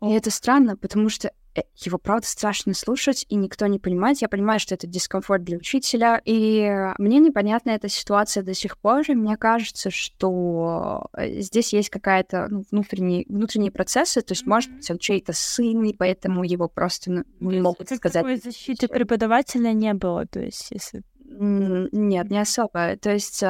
И 0.02 0.12
это 0.12 0.32
странно, 0.32 0.78
потому 0.78 1.10
что 1.10 1.32
э, 1.56 1.62
его 1.75 1.97
правда 1.97 2.25
страшно 2.25 2.73
слушать, 2.73 3.25
и 3.28 3.36
никто 3.36 3.67
не 3.67 3.80
понимает. 3.80 4.21
Я 4.21 4.30
понимаю, 4.30 4.60
что 4.60 4.75
это 4.75 4.88
дискомфорт 4.88 5.43
для 5.43 5.58
учителя, 5.58 6.21
и 6.23 6.93
мне 6.97 7.19
непонятна 7.19 7.71
эта 7.71 7.89
ситуация 7.89 8.43
до 8.43 8.54
сих 8.54 8.78
пор. 8.78 9.04
И 9.10 9.13
мне 9.13 9.36
кажется, 9.36 9.89
что 9.91 11.08
э, 11.17 11.41
здесь 11.41 11.73
есть 11.73 11.89
какая-то 11.89 12.47
ну, 12.49 12.63
внутренний, 12.71 13.25
внутренние 13.28 13.71
процессы, 13.71 14.21
то 14.21 14.32
есть, 14.32 14.45
может 14.45 14.71
быть, 14.71 14.89
он 14.89 14.99
чей-то 14.99 15.34
сын, 15.34 15.84
и 15.84 15.93
поэтому 15.93 16.43
его 16.43 16.69
просто 16.69 17.12
ну, 17.12 17.52
не 17.52 17.60
могут 17.60 17.89
сказать. 17.89 18.23
Такой 18.23 18.38
защиты 18.38 18.88
преподавателя 18.88 19.73
не 19.73 19.93
было, 19.93 20.25
то 20.25 20.39
есть, 20.39 20.67
если... 20.71 21.04
Нет, 21.41 22.30
не 22.32 22.39
особо. 22.39 22.97
То 22.97 23.12
есть 23.12 23.43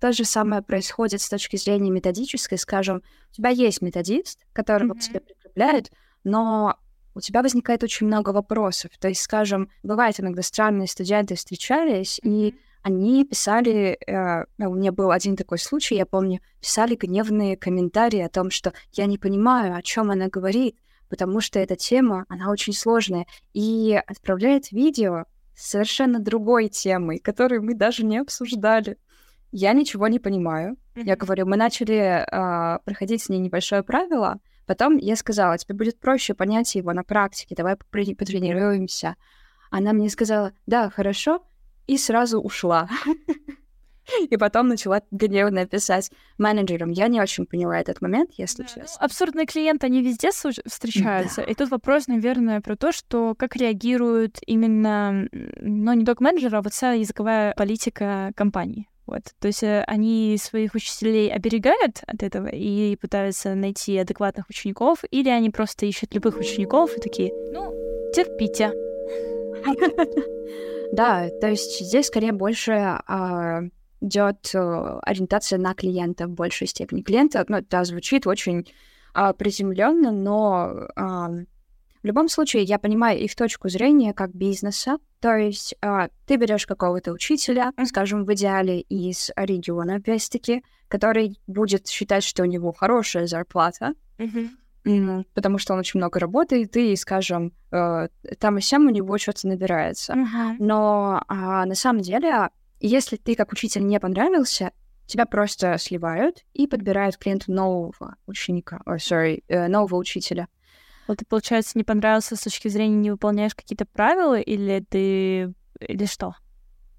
то 0.00 0.12
же 0.12 0.24
самое 0.24 0.62
происходит 0.62 1.20
с 1.20 1.28
точки 1.28 1.56
зрения 1.56 1.90
методической. 1.90 2.58
Скажем, 2.58 3.02
у 3.30 3.34
тебя 3.34 3.50
есть 3.50 3.82
методист, 3.82 4.46
которого 4.52 4.94
mm-hmm. 4.94 5.00
тебе 5.00 5.20
прикрепляют, 5.20 5.90
но 6.24 6.76
у 7.14 7.20
тебя 7.20 7.42
возникает 7.42 7.82
очень 7.82 8.06
много 8.06 8.30
вопросов. 8.30 8.90
То 8.98 9.08
есть, 9.08 9.20
скажем, 9.20 9.70
бывает 9.82 10.18
иногда 10.18 10.42
странные 10.42 10.88
студенты 10.88 11.34
встречались, 11.34 12.18
mm-hmm. 12.18 12.30
и 12.30 12.54
они 12.82 13.26
писали, 13.26 13.98
э, 14.06 14.46
у 14.58 14.74
меня 14.74 14.90
был 14.90 15.10
один 15.10 15.36
такой 15.36 15.58
случай, 15.58 15.96
я 15.96 16.06
помню, 16.06 16.40
писали 16.60 16.94
гневные 16.94 17.58
комментарии 17.58 18.20
о 18.20 18.30
том, 18.30 18.50
что 18.50 18.72
я 18.92 19.04
не 19.04 19.18
понимаю, 19.18 19.76
о 19.76 19.82
чем 19.82 20.10
она 20.10 20.28
говорит, 20.28 20.76
потому 21.10 21.42
что 21.42 21.58
эта 21.58 21.76
тема, 21.76 22.24
она 22.30 22.50
очень 22.50 22.72
сложная, 22.72 23.26
и 23.52 24.00
отправляет 24.06 24.72
видео 24.72 25.24
с 25.54 25.68
совершенно 25.68 26.20
другой 26.20 26.68
темой, 26.68 27.18
которую 27.18 27.62
мы 27.62 27.74
даже 27.74 28.02
не 28.02 28.16
обсуждали 28.16 28.96
я 29.52 29.72
ничего 29.72 30.08
не 30.08 30.18
понимаю. 30.18 30.76
Mm-hmm. 30.94 31.02
Я 31.04 31.16
говорю, 31.16 31.46
мы 31.46 31.56
начали 31.56 32.24
э, 32.24 32.78
проходить 32.84 33.22
с 33.22 33.28
ней 33.28 33.38
небольшое 33.38 33.82
правило, 33.82 34.38
потом 34.66 34.96
я 34.96 35.16
сказала, 35.16 35.58
тебе 35.58 35.74
будет 35.74 35.98
проще 35.98 36.34
понять 36.34 36.74
его 36.74 36.92
на 36.92 37.02
практике, 37.02 37.54
давай 37.54 37.76
потренируемся. 37.76 39.16
Она 39.70 39.92
мне 39.92 40.08
сказала, 40.10 40.52
да, 40.66 40.90
хорошо, 40.90 41.42
и 41.86 41.96
сразу 41.98 42.40
ушла. 42.40 42.88
И 44.28 44.36
потом 44.36 44.68
начала 44.68 45.02
гневно 45.10 45.66
писать 45.66 46.10
менеджерам. 46.38 46.90
Я 46.90 47.08
не 47.08 47.20
очень 47.20 47.46
поняла 47.46 47.78
этот 47.78 48.00
момент, 48.00 48.32
если 48.36 48.62
да, 48.62 48.68
честно. 48.68 48.98
Ну, 49.00 49.04
абсурдные 49.04 49.46
клиенты, 49.46 49.86
они 49.86 50.02
везде 50.02 50.30
встречаются. 50.30 51.42
Да. 51.42 51.50
И 51.50 51.54
тут 51.54 51.70
вопрос, 51.70 52.08
наверное, 52.08 52.60
про 52.60 52.76
то, 52.76 52.92
что 52.92 53.34
как 53.36 53.56
реагируют 53.56 54.38
именно, 54.46 55.28
ну, 55.32 55.92
не 55.92 56.04
только 56.04 56.24
менеджеры, 56.24 56.58
а 56.58 56.62
вот 56.62 56.72
вся 56.72 56.92
языковая 56.92 57.54
политика 57.54 58.32
компании. 58.34 58.89
Вот. 59.10 59.22
То 59.40 59.48
есть 59.48 59.64
э, 59.64 59.82
они 59.88 60.36
своих 60.40 60.76
учителей 60.76 61.32
оберегают 61.32 62.00
от 62.06 62.22
этого 62.22 62.46
и 62.46 62.94
пытаются 62.94 63.56
найти 63.56 63.98
адекватных 63.98 64.48
учеников, 64.48 65.02
или 65.10 65.28
они 65.28 65.50
просто 65.50 65.84
ищут 65.84 66.14
любых 66.14 66.36
учеников 66.36 66.96
и 66.96 67.00
такие, 67.00 67.32
ну, 67.52 67.72
терпите. 68.14 68.72
Да, 70.92 71.28
то 71.40 71.48
есть 71.48 71.86
здесь 71.86 72.06
скорее 72.06 72.32
больше 72.32 72.72
а, 72.72 73.60
идет 74.00 74.50
э, 74.54 74.98
ориентация 75.02 75.56
на 75.56 75.72
клиента 75.72 76.26
в 76.26 76.30
большей 76.30 76.66
степени. 76.66 77.02
Клиента, 77.02 77.44
ну, 77.46 77.58
это 77.58 77.84
звучит 77.84 78.26
очень 78.26 78.66
а, 79.14 79.32
приземленно, 79.32 80.10
но 80.10 80.88
а, 80.96 81.30
в 82.02 82.06
любом 82.06 82.28
случае, 82.28 82.62
я 82.62 82.78
понимаю 82.78 83.18
их 83.18 83.34
точку 83.34 83.68
зрения 83.68 84.14
как 84.14 84.34
бизнеса. 84.34 84.98
То 85.20 85.36
есть 85.36 85.74
э, 85.82 86.08
ты 86.26 86.36
берешь 86.36 86.66
какого-то 86.66 87.12
учителя, 87.12 87.72
скажем, 87.86 88.24
в 88.24 88.32
идеале 88.32 88.80
из 88.80 89.30
региона, 89.36 89.96
опять-таки, 89.96 90.62
который 90.88 91.38
будет 91.46 91.88
считать, 91.88 92.24
что 92.24 92.42
у 92.42 92.46
него 92.46 92.72
хорошая 92.72 93.26
зарплата, 93.26 93.92
mm-hmm. 94.18 95.24
потому 95.34 95.58
что 95.58 95.74
он 95.74 95.80
очень 95.80 96.00
много 96.00 96.18
работает, 96.18 96.74
и, 96.76 96.96
скажем, 96.96 97.52
э, 97.70 98.08
там 98.38 98.58
и 98.58 98.60
сям 98.62 98.86
у 98.86 98.90
него 98.90 99.18
что-то 99.18 99.46
набирается. 99.46 100.14
Mm-hmm. 100.14 100.56
Но 100.58 101.22
э, 101.28 101.34
на 101.34 101.74
самом 101.74 102.00
деле, 102.00 102.48
если 102.80 103.16
ты 103.16 103.34
как 103.34 103.52
учитель 103.52 103.86
не 103.86 104.00
понравился, 104.00 104.72
тебя 105.06 105.26
просто 105.26 105.76
сливают 105.76 106.44
и 106.54 106.66
подбирают 106.66 107.18
клиенту 107.18 107.52
нового 107.52 108.16
ученика, 108.26 108.80
or, 108.86 108.96
sorry, 108.96 109.44
э, 109.48 109.68
нового 109.68 109.96
учителя. 109.96 110.48
Вот 111.10 111.18
ты, 111.18 111.24
получается, 111.24 111.72
не 111.74 111.82
понравился 111.82 112.36
с 112.36 112.42
точки 112.42 112.68
зрения 112.68 112.94
не 112.94 113.10
выполняешь 113.10 113.56
какие-то 113.56 113.84
правила, 113.84 114.38
или 114.38 114.78
ты... 114.88 115.52
или 115.80 116.04
что? 116.04 116.36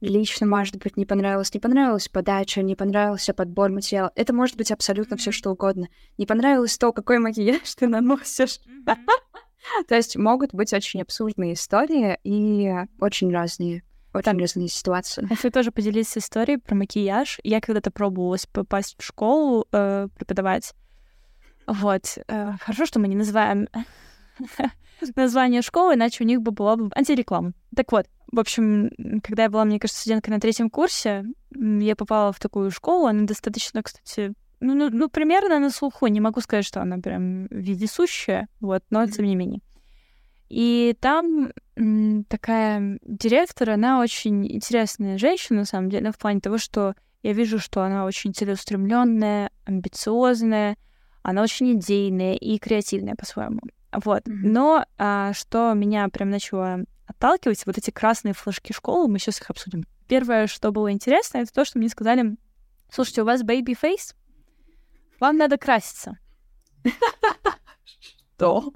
Лично, 0.01 0.45
может 0.45 0.75
быть, 0.75 0.97
не 0.97 1.05
понравилось, 1.05 1.53
не 1.53 1.61
понравилась 1.61 2.09
подача, 2.09 2.61
не 2.61 2.75
понравился 2.75 3.33
подбор 3.33 3.71
материала. 3.71 4.11
Это 4.15 4.33
может 4.33 4.57
быть 4.57 4.69
абсолютно 4.69 5.15
все 5.15 5.31
что 5.31 5.51
угодно. 5.51 5.87
Не 6.17 6.25
понравилось 6.25 6.77
то, 6.77 6.91
какой 6.91 7.19
макияж 7.19 7.73
ты 7.73 7.87
наносишь. 7.87 8.59
То 9.87 9.95
есть 9.95 10.17
могут 10.17 10.53
быть 10.53 10.73
очень 10.73 11.03
абсурдные 11.03 11.53
истории 11.53 12.19
и 12.25 12.69
очень 12.99 13.31
разные. 13.31 13.81
Очень 14.13 14.37
разные 14.41 14.67
ситуации. 14.67 15.25
Хочу 15.25 15.49
тоже 15.51 15.71
поделиться 15.71 16.19
историей 16.19 16.57
про 16.57 16.75
макияж. 16.75 17.39
Я 17.45 17.61
когда-то 17.61 17.91
пробовалась 17.91 18.45
попасть 18.45 18.97
в 18.99 19.05
школу 19.05 19.67
э, 19.71 20.09
преподавать. 20.17 20.73
Вот. 21.71 22.17
Э, 22.27 22.53
хорошо, 22.59 22.85
что 22.85 22.99
мы 22.99 23.07
не 23.07 23.15
называем 23.15 23.69
название 25.15 25.61
школы, 25.61 25.93
иначе 25.93 26.23
у 26.23 26.27
них 26.27 26.41
бы 26.41 26.51
была 26.51 26.75
бы 26.75 26.89
антиреклама. 26.93 27.53
Так 27.75 27.93
вот, 27.93 28.07
в 28.29 28.39
общем, 28.39 28.91
когда 29.23 29.43
я 29.43 29.49
была, 29.49 29.63
мне 29.63 29.79
кажется, 29.79 30.01
студенткой 30.01 30.33
на 30.33 30.41
третьем 30.41 30.69
курсе, 30.69 31.23
я 31.51 31.95
попала 31.95 32.33
в 32.33 32.39
такую 32.39 32.71
школу, 32.71 33.07
она 33.07 33.23
достаточно, 33.23 33.81
кстати, 33.83 34.33
ну, 34.59 34.75
ну, 34.75 34.89
ну 34.89 35.09
примерно 35.09 35.59
на 35.59 35.69
слуху. 35.69 36.07
Не 36.07 36.19
могу 36.19 36.41
сказать, 36.41 36.65
что 36.65 36.81
она 36.81 36.97
прям 36.97 37.47
вездесущая, 37.47 38.49
вот, 38.59 38.83
но 38.89 39.07
тем 39.07 39.25
не 39.25 39.35
менее. 39.35 39.61
И 40.49 40.95
там 40.99 41.53
такая 42.27 42.99
директор, 43.03 43.69
она 43.69 44.01
очень 44.01 44.45
интересная 44.45 45.17
женщина, 45.17 45.59
на 45.59 45.65
самом 45.65 45.89
деле, 45.89 46.11
в 46.11 46.17
плане 46.17 46.41
того, 46.41 46.57
что 46.57 46.95
я 47.23 47.31
вижу, 47.31 47.59
что 47.59 47.81
она 47.81 48.03
очень 48.05 48.33
целеустремленная, 48.33 49.51
амбициозная, 49.65 50.75
она 51.23 51.41
очень 51.41 51.73
идейная 51.77 52.35
и 52.35 52.57
креативная 52.57 53.15
по-своему. 53.15 53.61
Вот. 53.91 54.23
Mm-hmm. 54.27 54.39
Но 54.43 54.85
а, 54.97 55.33
что 55.33 55.73
меня 55.73 56.07
прям 56.09 56.29
начало 56.29 56.79
отталкивать, 57.07 57.65
вот 57.65 57.77
эти 57.77 57.91
красные 57.91 58.33
флажки 58.33 58.73
школы, 58.73 59.07
мы 59.07 59.19
сейчас 59.19 59.41
их 59.41 59.49
обсудим. 59.49 59.85
Первое, 60.07 60.47
что 60.47 60.71
было 60.71 60.91
интересно, 60.91 61.39
это 61.39 61.53
то, 61.53 61.65
что 61.65 61.77
мне 61.77 61.89
сказали, 61.89 62.37
слушайте, 62.89 63.21
у 63.21 63.25
вас 63.25 63.43
baby 63.43 63.75
face, 63.81 64.15
вам 65.19 65.37
надо 65.37 65.57
краситься. 65.57 66.17
Что? 68.35 68.73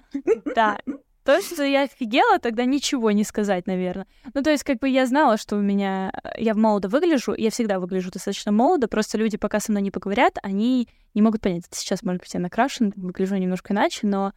Да. 0.56 0.78
То 1.26 1.36
есть 1.36 1.58
я 1.58 1.84
офигела 1.84 2.38
тогда 2.38 2.66
ничего 2.66 3.10
не 3.10 3.24
сказать, 3.24 3.66
наверное. 3.66 4.06
Ну, 4.32 4.44
то 4.44 4.52
есть, 4.52 4.64
как 4.64 4.78
бы 4.78 4.88
я 4.88 5.08
знала, 5.08 5.38
что 5.38 5.56
у 5.56 5.60
меня... 5.60 6.14
Я 6.38 6.54
молодо 6.54 6.88
выгляжу, 6.88 7.34
я 7.36 7.50
всегда 7.50 7.80
выгляжу 7.80 8.12
достаточно 8.12 8.52
молодо, 8.52 8.88
просто 8.88 9.18
люди, 9.18 9.36
пока 9.36 9.60
со 9.60 9.72
мной 9.72 9.82
не 9.82 9.90
поговорят, 9.90 10.38
они 10.44 10.88
не 11.16 11.24
могут 11.24 11.42
понять. 11.42 11.64
Сейчас, 11.72 12.04
может 12.04 12.22
быть, 12.22 12.34
я 12.36 12.40
накрашена, 12.40 12.92
выгляжу 12.96 13.38
немножко 13.38 13.74
иначе, 13.74 14.06
но, 14.06 14.34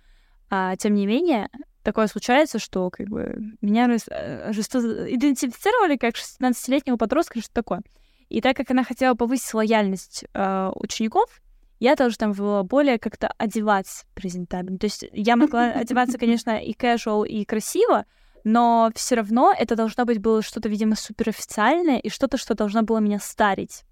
а, 0.49 0.77
тем 0.77 0.95
не 0.95 1.07
менее, 1.07 1.51
такое 1.83 2.07
случается, 2.07 2.59
что 2.59 2.89
как 2.89 3.07
бы 3.09 3.37
меня 3.61 3.87
э, 3.87 4.51
идентифицировали 4.51 5.99
как 5.99 6.15
16-летнего 6.15 6.97
подростка, 6.97 7.41
что 7.43 7.53
такое. 7.53 7.83
И 8.31 8.41
так 8.41 8.57
как 8.57 8.71
она 8.71 8.83
хотела 8.83 9.15
повысить 9.15 9.53
лояльность 9.53 10.25
э, 10.33 10.71
учеников, 10.75 11.43
я 11.79 11.95
должна 11.95 12.29
была 12.29 12.63
более 12.63 12.99
как-то 12.99 13.33
одеваться 13.39 14.05
презентабельно. 14.15 14.79
То 14.79 14.87
есть 14.87 15.05
я 15.13 15.37
могла 15.37 15.71
одеваться, 15.73 16.19
конечно, 16.19 16.59
и 16.59 16.73
casual, 16.73 17.27
и 17.27 17.45
красиво, 17.45 18.05
но 18.45 18.91
все 18.95 19.17
равно 19.17 19.55
это 19.57 19.77
должно 19.77 20.05
быть 20.05 20.19
было 20.19 20.43
что-то, 20.43 20.69
видимо, 20.69 20.97
суперофициальное 20.97 21.99
и 21.99 22.09
что-то, 22.09 22.37
что 22.37 22.55
должно 22.55 22.83
было 22.83 22.99
меня 22.99 23.19
старить. 23.19 23.85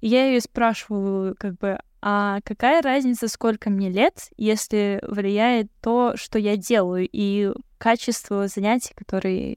И 0.00 0.08
я 0.08 0.26
ее 0.26 0.40
спрашиваю, 0.40 1.34
как 1.38 1.56
бы, 1.58 1.78
а 2.02 2.40
какая 2.44 2.82
разница, 2.82 3.28
сколько 3.28 3.70
мне 3.70 3.90
лет, 3.90 4.28
если 4.36 5.00
влияет 5.06 5.68
то, 5.80 6.14
что 6.16 6.38
я 6.38 6.56
делаю, 6.56 7.08
и 7.10 7.52
качество 7.78 8.46
занятий, 8.48 8.92
которые 8.94 9.56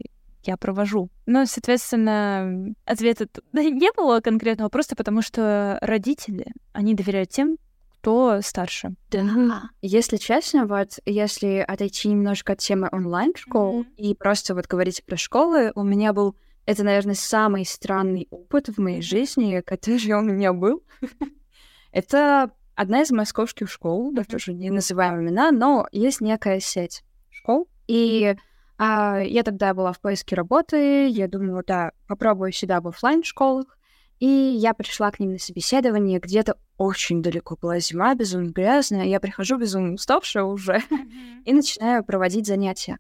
я 0.50 0.58
провожу. 0.58 1.10
Ну, 1.28 1.46
соответственно, 1.46 2.74
ответа 2.86 3.28
не 3.54 3.92
было 3.96 4.20
конкретного, 4.20 4.70
просто 4.70 4.96
потому 4.96 5.22
что 5.22 5.78
родители, 5.82 6.48
они 6.74 6.96
доверяют 6.96 7.30
тем, 7.30 7.58
кто 8.00 8.42
старше. 8.42 8.96
Да. 9.12 9.70
Если 9.82 10.18
честно, 10.18 10.66
вот 10.66 11.00
если 11.06 11.64
отойти 11.68 12.08
немножко 12.08 12.54
от 12.54 12.60
темы 12.60 12.90
онлайн-школ 12.92 13.82
mm-hmm. 13.82 13.96
и 13.98 14.16
просто 14.16 14.56
вот 14.56 14.68
говорить 14.68 15.04
про 15.06 15.18
школы, 15.18 15.72
у 15.76 15.84
меня 15.84 16.14
был 16.14 16.36
это, 16.66 16.84
наверное, 16.84 17.16
самый 17.16 17.66
странный 17.66 18.28
опыт 18.32 18.70
в 18.70 18.80
моей 18.80 19.02
жизни, 19.02 19.62
который 19.66 20.14
у 20.14 20.22
меня 20.22 20.54
был. 20.54 20.84
Это 21.92 22.52
одна 22.76 23.02
из 23.02 23.10
московских 23.10 23.72
школ, 23.72 24.12
да, 24.14 24.24
тоже 24.24 24.54
не 24.54 24.70
называем 24.70 25.20
имена, 25.20 25.52
но 25.52 25.88
есть 25.92 26.22
некая 26.22 26.60
сеть 26.60 27.04
школ. 27.32 27.68
И 27.88 28.36
а, 28.80 29.20
я 29.20 29.44
тогда 29.44 29.76
была 29.76 29.94
в 29.94 30.00
поиске 30.00 30.36
работы, 30.36 31.08
я 31.08 31.28
думала, 31.28 31.62
да, 31.68 31.92
попробую 32.08 32.52
себя 32.52 32.82
в 32.82 32.88
офлайн 32.88 33.24
школах 33.24 33.78
и 34.20 34.28
я 34.28 34.74
пришла 34.74 35.12
к 35.12 35.20
ним 35.20 35.34
на 35.34 35.40
собеседование, 35.40 36.20
где-то 36.20 36.58
очень 36.78 37.22
далеко 37.24 37.58
была 37.60 37.80
зима, 37.80 38.14
безумно 38.16 38.52
грязная. 38.52 39.06
Я 39.06 39.20
прихожу 39.20 39.58
безумно 39.58 39.94
уставшая 39.94 40.44
уже 40.44 40.74
mm-hmm. 40.78 41.44
и 41.46 41.54
начинаю 41.54 42.04
проводить 42.04 42.46
занятия. 42.46 43.00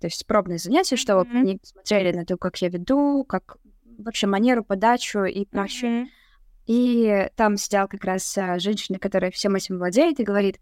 То 0.00 0.06
есть 0.06 0.26
пробные 0.26 0.58
занятия, 0.58 0.96
чтобы 0.96 1.22
mm-hmm. 1.22 1.38
они 1.38 1.60
смотрели 1.62 2.12
на 2.14 2.26
то, 2.26 2.36
как 2.36 2.60
я 2.60 2.68
веду, 2.68 3.24
как 3.24 3.56
вообще 3.98 4.26
манеру, 4.26 4.62
подачу 4.62 5.24
и 5.24 5.46
прочее. 5.46 5.90
Mm-hmm. 5.90 6.08
И 6.66 7.28
там 7.36 7.56
сидела 7.56 7.86
как 7.86 8.04
раз 8.04 8.36
а, 8.36 8.58
женщина, 8.58 8.98
которая 8.98 9.30
всем 9.30 9.54
этим 9.54 9.78
владеет, 9.78 10.20
и 10.20 10.24
говорит, 10.24 10.60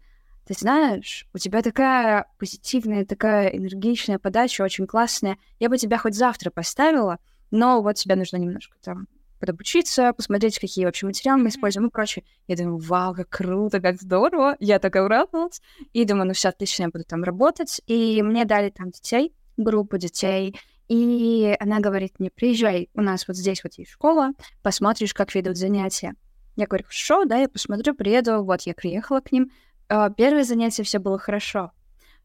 ты 0.49 0.55
знаешь, 0.55 1.27
у 1.31 1.37
тебя 1.37 1.61
такая 1.61 2.25
позитивная, 2.39 3.05
такая 3.05 3.49
энергичная 3.49 4.17
подача, 4.17 4.63
очень 4.63 4.87
классная. 4.87 5.37
Я 5.59 5.69
бы 5.69 5.77
тебя 5.77 5.99
хоть 5.99 6.15
завтра 6.15 6.49
поставила, 6.49 7.19
но 7.51 7.83
вот 7.83 7.97
тебе 7.97 8.15
нужно 8.15 8.37
немножко 8.37 8.75
там 8.81 9.07
подобучиться, 9.39 10.11
посмотреть, 10.11 10.57
какие 10.57 10.85
вообще 10.85 11.05
материалы 11.05 11.43
мы 11.43 11.49
используем 11.49 11.85
и 11.89 11.91
прочее. 11.91 12.25
Я 12.47 12.55
думаю, 12.55 12.77
вау, 12.77 13.13
как 13.13 13.29
круто, 13.29 13.79
как 13.79 14.01
здорово. 14.01 14.57
Я 14.59 14.79
такая 14.79 15.03
урадовалась. 15.03 15.61
И 15.93 16.03
думаю, 16.03 16.25
ну 16.25 16.33
все, 16.33 16.49
отлично, 16.49 16.83
я 16.83 16.89
буду 16.89 17.03
там 17.03 17.23
работать. 17.23 17.79
И 17.85 18.23
мне 18.23 18.43
дали 18.43 18.71
там 18.71 18.89
детей, 18.89 19.35
группу 19.55 19.99
детей. 19.99 20.59
И 20.87 21.55
она 21.59 21.79
говорит 21.79 22.19
мне, 22.19 22.31
приезжай, 22.31 22.89
у 22.95 23.01
нас 23.01 23.27
вот 23.27 23.37
здесь 23.37 23.63
вот 23.63 23.75
есть 23.75 23.91
школа, 23.91 24.31
посмотришь, 24.63 25.13
как 25.13 25.35
ведут 25.35 25.57
занятия. 25.57 26.15
Я 26.55 26.65
говорю, 26.65 26.85
хорошо, 26.85 27.25
да, 27.25 27.37
я 27.37 27.47
посмотрю, 27.47 27.93
приеду. 27.93 28.43
Вот 28.43 28.63
я 28.63 28.73
приехала 28.73 29.21
к 29.21 29.31
ним. 29.31 29.51
А, 29.89 30.09
первое 30.09 30.43
занятие 30.43 30.83
все 30.83 30.99
было 30.99 31.17
хорошо. 31.17 31.71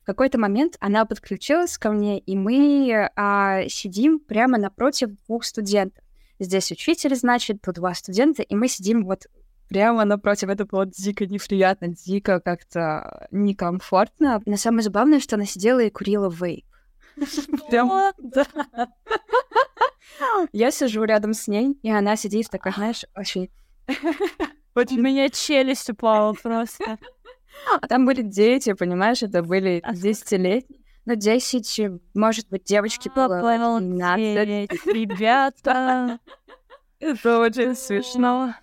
В 0.03 0.07
какой-то 0.07 0.39
момент 0.39 0.77
она 0.81 1.07
подключилась 1.07 1.79
ко 1.79 1.91
мне, 1.91 2.19
и 2.19 2.37
мы 2.37 3.11
а, 3.17 3.67
сидим 3.69 4.19
прямо 4.19 4.59
напротив 4.59 5.11
двух 5.27 5.45
студентов. 5.45 6.05
Здесь 6.39 6.71
учитель, 6.71 7.15
значит, 7.15 7.63
тут 7.63 7.77
два 7.77 7.95
студента, 7.95 8.43
и 8.43 8.55
мы 8.55 8.69
сидим 8.69 9.05
вот 9.07 9.27
прямо 9.69 10.05
напротив. 10.05 10.51
Это 10.51 10.67
было 10.67 10.85
дико 10.85 11.27
неприятно, 11.27 11.89
дико 11.89 12.41
как-то 12.41 13.29
некомфортно. 13.31 14.43
Но 14.45 14.57
самое 14.57 14.83
забавное, 14.83 15.21
что 15.21 15.37
она 15.37 15.47
сидела 15.47 15.81
и 15.81 15.91
курила 15.91 16.29
вейп. 16.29 16.67
Прям, 17.71 18.13
да. 18.19 18.47
Я 20.53 20.71
сижу 20.71 21.05
рядом 21.05 21.33
с 21.33 21.49
ней, 21.49 21.79
и 21.83 21.91
она 21.91 22.17
сидит 22.17 22.51
такая, 22.51 22.75
знаешь, 22.75 23.05
очень... 23.17 23.51
У 24.77 24.81
меня 24.81 25.31
челюсть 25.31 25.89
упала 25.89 26.33
просто. 26.33 26.99
А 27.81 27.87
там 27.87 28.07
были 28.07 28.23
дети, 28.23 28.73
понимаешь, 28.73 29.23
это 29.23 29.43
были 29.43 29.83
10-летние. 29.87 30.81
Ну, 31.07 31.15
10, 31.17 31.91
может 32.15 32.49
быть, 32.49 32.65
девочки 32.65 33.11
было 33.15 33.41
15. 33.79 34.87
Ребята, 34.87 36.19
это 36.99 37.41
очень 37.41 37.75
смешно. 37.75 38.55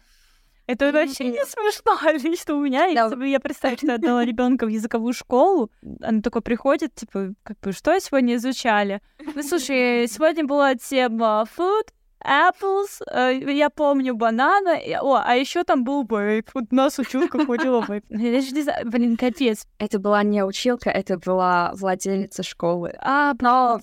Это 0.68 0.92
вообще 0.92 1.26
не 1.26 1.46
смешно. 1.46 2.00
Лично 2.30 2.56
у 2.56 2.62
меня, 2.62 2.86
если 2.86 3.16
бы 3.16 3.28
я 3.28 3.40
представить, 3.40 3.80
что 3.80 3.88
я 3.88 3.96
отдала 3.96 4.24
ребенка 4.24 4.66
в 4.66 4.70
языковую 4.70 5.14
школу, 5.14 5.70
она 6.02 6.22
такой 6.22 6.42
приходит, 6.42 6.96
типа, 6.96 7.34
как 7.44 7.60
бы, 7.60 7.74
что 7.74 8.00
сегодня 8.00 8.36
изучали? 8.36 9.02
Ну, 9.36 9.44
слушай, 9.44 10.08
сегодня 10.08 10.46
была 10.46 10.76
тема 10.76 11.46
food, 11.58 11.90
apples, 12.26 13.02
э, 13.12 13.40
я 13.54 13.70
помню 13.70 14.16
банана, 14.16 14.78
о, 15.02 15.22
а 15.24 15.36
еще 15.36 15.64
там 15.64 15.84
был 15.84 16.06
вейп. 16.06 16.50
Вот 16.54 16.66
у 16.72 16.76
нас 16.76 17.00
училка 17.00 17.46
ходила 17.46 17.84
вейп. 17.88 18.06
Я 18.10 18.42
же 18.42 18.52
не 18.52 18.64
знаю, 18.64 18.90
блин, 18.90 19.18
капец. 19.18 19.66
Это 19.78 20.00
была 20.00 20.24
не 20.24 20.44
училка, 20.44 20.90
это 20.90 21.18
была 21.18 21.72
владелица 21.76 22.44
школы. 22.44 22.94
А, 23.00 23.34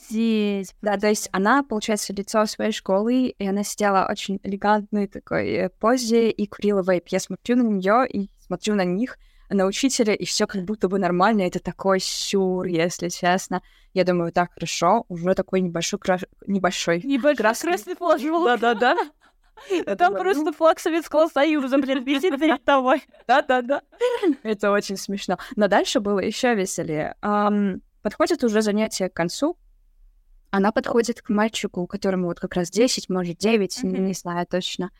здесь. 0.08 0.74
Да, 0.82 0.96
то 0.96 1.08
есть 1.08 1.28
она, 1.32 1.62
получается, 1.62 2.12
лицо 2.12 2.46
своей 2.46 2.72
школы, 2.72 3.34
и 3.38 3.46
она 3.46 3.64
сидела 3.64 4.08
очень 4.10 4.40
элегантной 4.42 5.08
такой 5.08 5.48
э, 5.50 5.68
позе 5.68 6.30
и 6.30 6.46
курила 6.46 6.82
вейп. 6.82 7.08
Я 7.08 7.20
смотрю 7.20 7.56
на 7.56 7.62
нее 7.62 8.06
и 8.08 8.30
смотрю 8.38 8.74
на 8.74 8.84
них, 8.84 9.18
на 9.50 9.66
учителя, 9.66 10.14
и 10.14 10.24
все 10.24 10.46
как 10.46 10.64
будто 10.64 10.88
бы 10.88 10.98
нормально. 10.98 11.42
Это 11.42 11.60
такой 11.60 12.00
сюр, 12.00 12.66
если 12.66 13.08
честно. 13.08 13.62
Я 13.94 14.04
думаю, 14.04 14.32
так, 14.32 14.52
хорошо, 14.52 15.04
уже 15.08 15.34
такой 15.34 15.60
небольшой, 15.60 15.98
кра... 15.98 16.18
небольшой, 16.46 17.00
небольшой 17.02 17.36
красный, 17.36 17.70
красный 17.70 17.96
флажок. 17.96 18.44
Да-да-да. 18.60 18.96
Там 19.96 20.14
просто 20.14 20.52
флаг 20.52 20.78
Советского 20.78 21.28
Союза, 21.28 21.78
блин, 21.78 22.04
висит 22.04 22.38
перед 22.38 22.64
тобой. 22.64 23.02
Да-да-да. 23.26 23.82
Это 24.42 24.70
очень 24.70 24.96
смешно. 24.96 25.38
Но 25.56 25.68
дальше 25.68 26.00
было 26.00 26.20
еще 26.20 26.54
веселее. 26.54 27.14
Подходит 28.02 28.44
уже 28.44 28.62
занятие 28.62 29.08
к 29.08 29.14
концу. 29.14 29.58
Она 30.50 30.72
подходит 30.72 31.20
к 31.20 31.28
мальчику, 31.28 31.86
которому 31.86 32.26
вот 32.26 32.40
как 32.40 32.54
раз 32.54 32.70
10, 32.70 33.10
может, 33.10 33.36
9, 33.36 33.82
не 33.82 34.14
знаю 34.14 34.46
точно. 34.46 34.90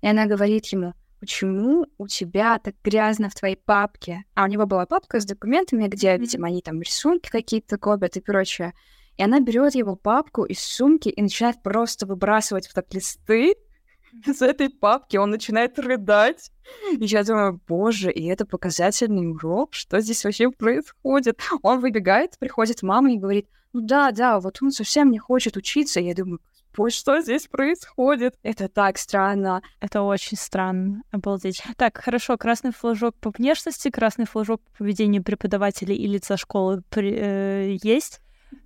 И 0.00 0.08
она 0.08 0.26
говорит 0.26 0.66
ему, 0.66 0.94
почему 1.20 1.86
у 1.98 2.06
тебя 2.08 2.58
так 2.58 2.74
грязно 2.82 3.28
в 3.28 3.34
твоей 3.34 3.56
папке? 3.56 4.24
А 4.34 4.44
у 4.44 4.46
него 4.46 4.66
была 4.66 4.86
папка 4.86 5.20
с 5.20 5.24
документами, 5.24 5.88
где, 5.88 6.16
видимо, 6.16 6.48
они 6.48 6.62
там 6.62 6.80
рисунки 6.80 7.28
какие-то 7.30 7.78
копят 7.78 8.16
и 8.16 8.20
прочее. 8.20 8.72
И 9.16 9.22
она 9.22 9.40
берет 9.40 9.74
его 9.74 9.96
папку 9.96 10.44
из 10.44 10.60
сумки 10.60 11.08
и 11.08 11.22
начинает 11.22 11.62
просто 11.62 12.06
выбрасывать 12.06 12.66
в 12.66 12.74
так 12.74 12.92
листы 12.92 13.56
из 14.26 14.42
этой 14.42 14.68
папки. 14.68 15.16
Он 15.16 15.30
начинает 15.30 15.78
рыдать. 15.78 16.50
И 16.92 17.04
я 17.04 17.24
думаю, 17.24 17.60
боже, 17.66 18.12
и 18.12 18.26
это 18.26 18.44
показательный 18.44 19.30
урок? 19.30 19.74
Что 19.74 20.00
здесь 20.00 20.24
вообще 20.24 20.50
происходит? 20.50 21.40
Он 21.62 21.80
выбегает, 21.80 22.38
приходит 22.38 22.82
мама 22.82 23.12
и 23.12 23.18
говорит, 23.18 23.48
ну 23.72 23.80
да, 23.80 24.10
да, 24.10 24.40
вот 24.40 24.58
он 24.62 24.70
совсем 24.70 25.10
не 25.10 25.18
хочет 25.18 25.56
учиться. 25.56 26.00
Я 26.00 26.14
думаю, 26.14 26.40
Ой, 26.76 26.90
что 26.90 27.20
здесь 27.20 27.46
происходит? 27.46 28.34
Это 28.42 28.68
так 28.68 28.98
странно. 28.98 29.62
Это 29.80 30.02
очень 30.02 30.36
странно. 30.36 31.02
Обалдеть. 31.10 31.62
Так, 31.76 31.98
хорошо, 31.98 32.36
красный 32.36 32.72
флажок 32.72 33.16
по 33.16 33.30
внешности, 33.30 33.90
красный 33.90 34.26
флажок 34.26 34.60
по 34.62 34.78
поведению 34.78 35.22
преподавателей 35.22 35.96
и 35.96 36.06
лица 36.06 36.36
школы 36.36 36.82
при, 36.90 37.12
э, 37.12 37.76
есть. 37.82 38.20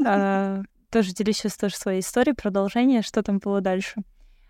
А, 0.05 0.63
тоже 0.91 1.13
делюсь 1.13 1.39
сейчас 1.39 1.57
тоже 1.57 1.77
своей 1.77 2.01
историей, 2.01 2.35
продолжение, 2.35 3.03
что 3.03 3.23
там 3.23 3.39
было 3.39 3.61
дальше. 3.61 4.03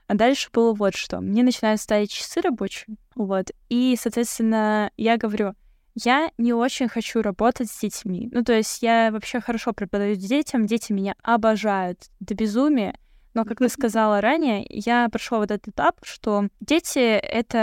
А 0.06 0.14
дальше 0.14 0.48
было 0.52 0.72
вот 0.72 0.96
что. 0.96 1.20
Мне 1.20 1.42
начинают 1.42 1.80
ставить 1.80 2.10
часы 2.10 2.40
рабочие, 2.40 2.96
вот, 3.14 3.52
и, 3.68 3.96
соответственно, 3.96 4.90
я 4.96 5.16
говорю, 5.16 5.54
я 5.94 6.30
не 6.36 6.52
очень 6.52 6.88
хочу 6.88 7.22
работать 7.22 7.70
с 7.70 7.80
детьми. 7.80 8.28
Ну, 8.32 8.42
то 8.42 8.52
есть 8.52 8.82
я 8.82 9.10
вообще 9.12 9.40
хорошо 9.40 9.72
преподаю 9.72 10.16
детям, 10.16 10.66
дети 10.66 10.92
меня 10.92 11.14
обожают 11.22 12.10
до 12.18 12.34
безумия, 12.34 12.98
но, 13.32 13.44
как 13.44 13.58
ты 13.58 13.68
сказала 13.68 14.20
ранее, 14.20 14.66
я 14.68 15.08
прошла 15.08 15.38
вот 15.38 15.50
этот 15.50 15.68
этап, 15.68 16.00
что 16.02 16.48
дети 16.60 16.98
это, 16.98 17.58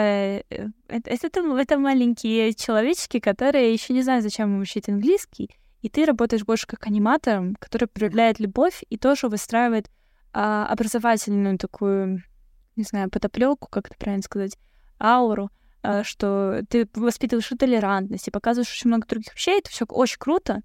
э, 0.49 0.69
это, 0.87 1.09
это, 1.09 1.57
это 1.57 1.77
маленькие 1.77 2.53
человечки, 2.53 3.19
которые 3.19 3.73
еще 3.73 3.93
не 3.93 4.01
знают, 4.01 4.23
зачем 4.23 4.53
им 4.53 4.61
учить 4.61 4.87
английский, 4.87 5.49
и 5.81 5.89
ты 5.89 6.05
работаешь 6.05 6.45
больше 6.45 6.67
как 6.67 6.87
аниматором, 6.87 7.55
который 7.55 7.87
проявляет 7.87 8.39
любовь 8.39 8.83
и 8.89 8.97
тоже 8.97 9.27
выстраивает 9.27 9.89
а, 10.33 10.67
образовательную 10.67 11.57
такую, 11.57 12.23
не 12.75 12.83
знаю, 12.83 13.09
подоплеку, 13.09 13.67
как 13.69 13.87
это 13.87 13.97
правильно 13.97 14.23
сказать, 14.23 14.57
ауру, 14.99 15.49
а, 15.83 16.03
что 16.03 16.61
ты 16.69 16.87
воспитываешь 16.95 17.51
толерантность 17.59 18.27
и 18.27 18.31
показываешь 18.31 18.71
очень 18.71 18.89
много 18.89 19.07
других 19.07 19.33
вещей, 19.35 19.59
это 19.59 19.69
все 19.69 19.85
очень 19.85 20.19
круто, 20.19 20.61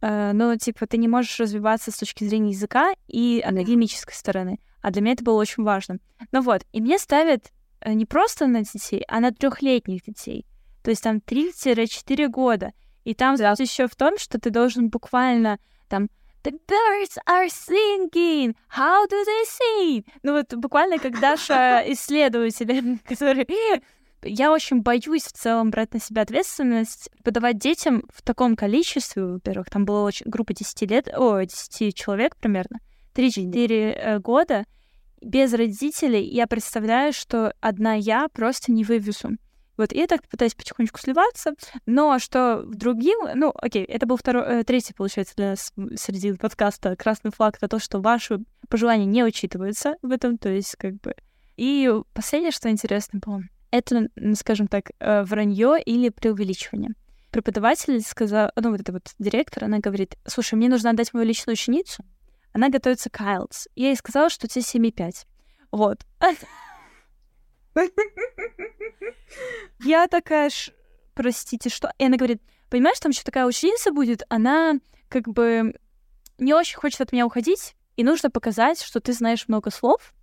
Но, 0.00 0.56
типа, 0.56 0.86
ты 0.86 0.98
не 0.98 1.08
можешь 1.08 1.40
развиваться 1.40 1.90
с 1.90 1.96
точки 1.96 2.24
зрения 2.24 2.50
языка 2.50 2.92
и 3.08 3.42
академической 3.44 4.14
стороны. 4.14 4.60
А 4.82 4.90
для 4.90 5.02
меня 5.02 5.14
это 5.14 5.24
было 5.24 5.40
очень 5.40 5.64
важно. 5.64 5.98
Ну 6.30 6.42
вот, 6.42 6.62
и 6.72 6.80
мне 6.80 6.98
ставят 6.98 7.50
э, 7.80 7.92
не 7.92 8.06
просто 8.06 8.46
на 8.46 8.62
детей, 8.62 9.02
а 9.08 9.18
на 9.18 9.32
трехлетних 9.32 10.04
детей. 10.04 10.46
То 10.84 10.90
есть 10.90 11.02
там 11.02 11.16
3-4 11.16 12.28
года. 12.28 12.72
И 13.02 13.12
там 13.14 13.34
да. 13.34 13.54
еще 13.58 13.88
в 13.88 13.96
том, 13.96 14.16
что 14.16 14.38
ты 14.38 14.50
должен 14.50 14.88
буквально 14.88 15.58
там 15.88 16.08
The 16.44 16.52
birds 16.52 17.18
are 17.28 17.48
singing. 17.48 18.54
How 18.76 19.04
do 19.08 19.16
they 19.24 19.44
sing? 19.44 20.06
Ну 20.22 20.34
вот 20.34 20.54
буквально 20.54 21.00
как 21.00 21.18
Даша 21.18 21.82
исследователь, 21.92 23.00
который 23.04 23.48
я 24.22 24.52
очень 24.52 24.80
боюсь 24.80 25.24
в 25.24 25.32
целом 25.32 25.70
брать 25.70 25.92
на 25.94 26.00
себя 26.00 26.22
ответственность, 26.22 27.10
подавать 27.22 27.58
детям 27.58 28.04
в 28.12 28.22
таком 28.22 28.56
количестве, 28.56 29.24
во-первых, 29.24 29.70
там 29.70 29.84
была 29.84 30.04
очень, 30.04 30.26
группа 30.28 30.54
10 30.54 30.90
лет, 30.90 31.08
о, 31.14 31.40
10 31.42 31.94
человек 31.94 32.36
примерно, 32.36 32.78
3-4 33.14 33.68
э, 33.72 34.18
года, 34.18 34.64
без 35.22 35.52
родителей, 35.54 36.24
я 36.24 36.46
представляю, 36.46 37.12
что 37.12 37.54
одна 37.60 37.94
я 37.94 38.28
просто 38.28 38.72
не 38.72 38.84
вывезу. 38.84 39.30
Вот, 39.76 39.92
и 39.92 39.98
я 39.98 40.06
так 40.06 40.26
пытаюсь 40.26 40.54
потихонечку 40.54 40.98
сливаться, 40.98 41.52
но 41.84 42.18
что 42.18 42.62
в 42.64 42.74
другим, 42.76 43.18
ну, 43.34 43.52
окей, 43.54 43.84
это 43.84 44.06
был 44.06 44.16
второй, 44.16 44.60
э, 44.60 44.64
третий, 44.64 44.94
получается, 44.94 45.34
для 45.36 45.50
нас 45.50 45.72
среди 45.96 46.32
подкаста 46.32 46.96
красный 46.96 47.30
флаг, 47.30 47.56
это 47.56 47.68
то, 47.68 47.78
что 47.78 48.00
ваши 48.00 48.38
пожелания 48.70 49.04
не 49.04 49.22
учитываются 49.22 49.96
в 50.00 50.10
этом, 50.10 50.38
то 50.38 50.48
есть, 50.48 50.76
как 50.76 50.94
бы... 51.00 51.14
И 51.56 51.90
последнее, 52.14 52.52
что 52.52 52.70
интересно 52.70 53.18
было, 53.18 53.42
это, 53.70 54.08
скажем 54.34 54.68
так, 54.68 54.90
э, 54.98 55.22
вранье 55.24 55.80
или 55.84 56.08
преувеличивание. 56.08 56.90
Преподаватель 57.30 58.00
сказал, 58.00 58.50
ну, 58.56 58.70
вот 58.70 58.80
это 58.80 58.92
вот 58.92 59.12
директор, 59.18 59.64
она 59.64 59.78
говорит, 59.78 60.16
слушай, 60.26 60.54
мне 60.54 60.68
нужно 60.68 60.90
отдать 60.90 61.12
мою 61.12 61.26
личную 61.26 61.54
ученицу, 61.54 62.04
она 62.52 62.68
готовится 62.70 63.10
к 63.10 63.20
IELTS. 63.20 63.68
Я 63.74 63.88
ей 63.88 63.96
сказала, 63.96 64.30
что 64.30 64.48
тебе 64.48 64.62
7,5. 64.62 65.26
Вот. 65.72 66.06
Я 69.84 70.06
такая, 70.08 70.48
ж, 70.48 70.70
простите, 71.14 71.68
что? 71.68 71.92
И 71.98 72.04
она 72.06 72.16
говорит, 72.16 72.40
понимаешь, 72.70 72.98
там 72.98 73.10
еще 73.10 73.22
такая 73.22 73.44
ученица 73.44 73.92
будет, 73.92 74.22
она 74.30 74.74
как 75.08 75.28
бы 75.28 75.74
не 76.38 76.54
очень 76.54 76.76
хочет 76.76 77.02
от 77.02 77.12
меня 77.12 77.26
уходить, 77.26 77.76
и 77.96 78.04
нужно 78.04 78.30
показать, 78.30 78.80
что 78.80 79.00
ты 79.00 79.12
знаешь 79.12 79.48
много 79.48 79.70
слов, 79.70 80.14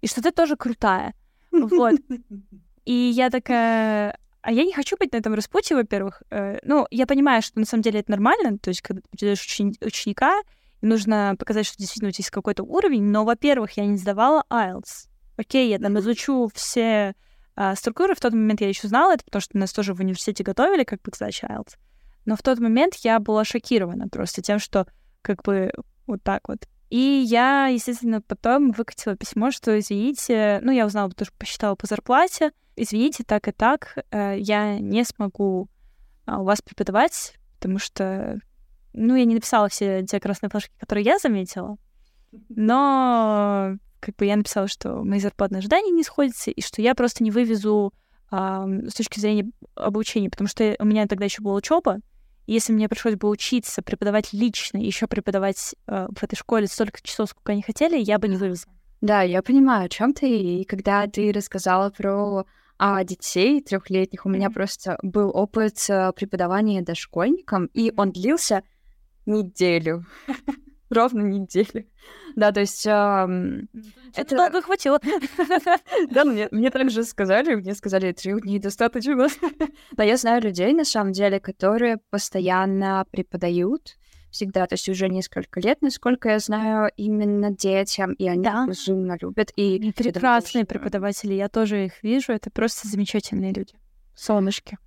и 0.00 0.06
что 0.06 0.22
ты 0.22 0.30
тоже 0.32 0.56
крутая. 0.56 1.14
Вот. 1.50 1.94
И 2.84 2.92
я 2.92 3.30
такая, 3.30 4.18
а 4.40 4.52
я 4.52 4.64
не 4.64 4.72
хочу 4.72 4.96
быть 4.98 5.12
на 5.12 5.18
этом 5.18 5.34
распутье, 5.34 5.76
во-первых. 5.76 6.22
Э, 6.30 6.58
ну, 6.64 6.86
я 6.90 7.06
понимаю, 7.06 7.42
что 7.42 7.58
на 7.58 7.66
самом 7.66 7.82
деле 7.82 8.00
это 8.00 8.10
нормально, 8.10 8.58
то 8.58 8.68
есть, 8.68 8.82
когда 8.82 9.00
ты 9.00 9.08
потеряешь 9.08 9.44
учени- 9.44 9.84
ученика, 9.84 10.42
нужно 10.80 11.36
показать, 11.38 11.66
что 11.66 11.78
действительно 11.78 12.08
у 12.08 12.12
тебя 12.12 12.22
есть 12.22 12.30
какой-то 12.30 12.64
уровень, 12.64 13.04
но, 13.04 13.24
во-первых, 13.24 13.72
я 13.76 13.86
не 13.86 13.96
сдавала 13.96 14.44
IELTS. 14.50 15.08
Окей, 15.36 15.70
я 15.70 15.78
там 15.78 15.98
изучу 15.98 16.50
все 16.54 17.14
а, 17.54 17.76
структуры, 17.76 18.14
в 18.14 18.20
тот 18.20 18.32
момент 18.32 18.60
я 18.60 18.68
еще 18.68 18.88
знала 18.88 19.12
это, 19.14 19.24
потому 19.24 19.40
что 19.40 19.58
нас 19.58 19.72
тоже 19.72 19.94
в 19.94 20.00
университете 20.00 20.42
готовили 20.42 20.84
как 20.84 21.02
бы 21.02 21.10
к 21.10 21.16
сдаче 21.16 21.46
IELTS. 21.46 21.76
Но 22.24 22.36
в 22.36 22.42
тот 22.42 22.58
момент 22.58 22.96
я 22.96 23.18
была 23.18 23.44
шокирована 23.44 24.08
просто 24.08 24.42
тем, 24.42 24.58
что 24.58 24.86
как 25.22 25.42
бы 25.42 25.72
вот 26.06 26.22
так 26.22 26.48
вот. 26.48 26.66
И 26.90 27.24
я, 27.26 27.68
естественно, 27.68 28.20
потом 28.20 28.72
выкатила 28.72 29.16
письмо, 29.16 29.50
что, 29.50 29.78
извините, 29.78 30.60
ну, 30.62 30.72
я 30.72 30.84
узнала, 30.86 31.08
потому 31.08 31.26
что 31.26 31.36
посчитала 31.38 31.74
по 31.74 31.86
зарплате, 31.86 32.52
извините, 32.76 33.24
так 33.24 33.48
и 33.48 33.52
так, 33.52 33.98
э, 34.10 34.36
я 34.38 34.78
не 34.78 35.04
смогу 35.04 35.68
а, 36.26 36.40
у 36.40 36.44
вас 36.44 36.62
преподавать, 36.62 37.34
потому 37.58 37.78
что, 37.78 38.40
ну, 38.92 39.16
я 39.16 39.24
не 39.24 39.34
написала 39.34 39.68
все 39.68 40.04
те 40.04 40.20
красные 40.20 40.50
флажки, 40.50 40.72
которые 40.78 41.04
я 41.04 41.18
заметила, 41.18 41.76
но 42.48 43.76
как 44.00 44.16
бы 44.16 44.26
я 44.26 44.36
написала, 44.36 44.68
что 44.68 45.04
мои 45.04 45.20
зарплатные 45.20 45.60
ожидания 45.60 45.90
не 45.90 46.02
сходятся, 46.02 46.50
и 46.50 46.60
что 46.60 46.82
я 46.82 46.94
просто 46.94 47.22
не 47.22 47.30
вывезу 47.30 47.92
а, 48.30 48.66
с 48.88 48.94
точки 48.94 49.20
зрения 49.20 49.50
обучения, 49.74 50.30
потому 50.30 50.48
что 50.48 50.76
у 50.78 50.84
меня 50.84 51.06
тогда 51.06 51.24
еще 51.24 51.42
была 51.42 51.54
учеба, 51.54 51.98
и 52.46 52.54
если 52.54 52.72
мне 52.72 52.88
пришлось 52.88 53.14
бы 53.14 53.28
учиться, 53.28 53.82
преподавать 53.82 54.32
лично, 54.32 54.78
еще 54.78 55.06
преподавать 55.06 55.74
э, 55.86 56.08
в 56.10 56.22
этой 56.22 56.34
школе 56.36 56.66
столько 56.66 57.00
часов, 57.02 57.30
сколько 57.30 57.52
они 57.52 57.62
хотели, 57.62 57.96
я 57.98 58.18
бы 58.18 58.26
не 58.26 58.36
вывезла. 58.36 58.72
Да, 59.00 59.22
я 59.22 59.42
понимаю, 59.42 59.86
о 59.86 59.88
чем 59.88 60.12
ты. 60.12 60.28
И 60.28 60.64
когда 60.64 61.06
ты 61.06 61.32
рассказала 61.32 61.90
про 61.90 62.44
а, 62.84 63.04
детей 63.04 63.62
трехлетних, 63.62 64.26
у 64.26 64.28
меня 64.28 64.50
просто 64.50 64.98
был 65.04 65.30
опыт 65.32 65.88
э, 65.88 66.12
преподавания 66.16 66.82
дошкольникам, 66.82 67.66
и 67.66 67.92
он 67.96 68.10
длился 68.10 68.64
неделю. 69.24 70.04
Ровно 70.90 71.20
неделю. 71.20 71.86
Да, 72.34 72.50
то 72.50 72.58
есть... 72.58 72.84
Эм, 72.84 73.68
это 74.16 74.34
долго 74.34 74.62
хватило. 74.62 74.98
Да, 76.10 76.24
мне, 76.24 76.70
также 76.70 77.04
сказали, 77.04 77.54
мне 77.54 77.76
сказали, 77.76 78.10
три 78.10 78.40
дней 78.40 78.58
достаточно. 78.58 79.28
Но 79.96 80.02
я 80.02 80.16
знаю 80.16 80.42
людей, 80.42 80.72
на 80.72 80.84
самом 80.84 81.12
деле, 81.12 81.38
которые 81.38 81.98
постоянно 82.10 83.06
преподают, 83.12 83.96
всегда, 84.32 84.66
то 84.66 84.74
есть 84.74 84.88
уже 84.88 85.08
несколько 85.08 85.60
лет, 85.60 85.82
насколько 85.82 86.30
я 86.30 86.38
знаю, 86.38 86.90
именно 86.96 87.50
детям, 87.50 88.14
и 88.14 88.26
они 88.26 88.42
да. 88.42 88.66
безумно 88.66 89.16
любят. 89.20 89.52
И, 89.54 89.76
и 89.76 89.92
прекрасные 89.92 90.64
преподаватели, 90.64 91.34
я 91.34 91.48
тоже 91.48 91.84
их 91.84 92.02
вижу, 92.02 92.32
это 92.32 92.50
просто 92.50 92.88
замечательные 92.88 93.52
люди. 93.52 93.74
Солнышки. 94.16 94.78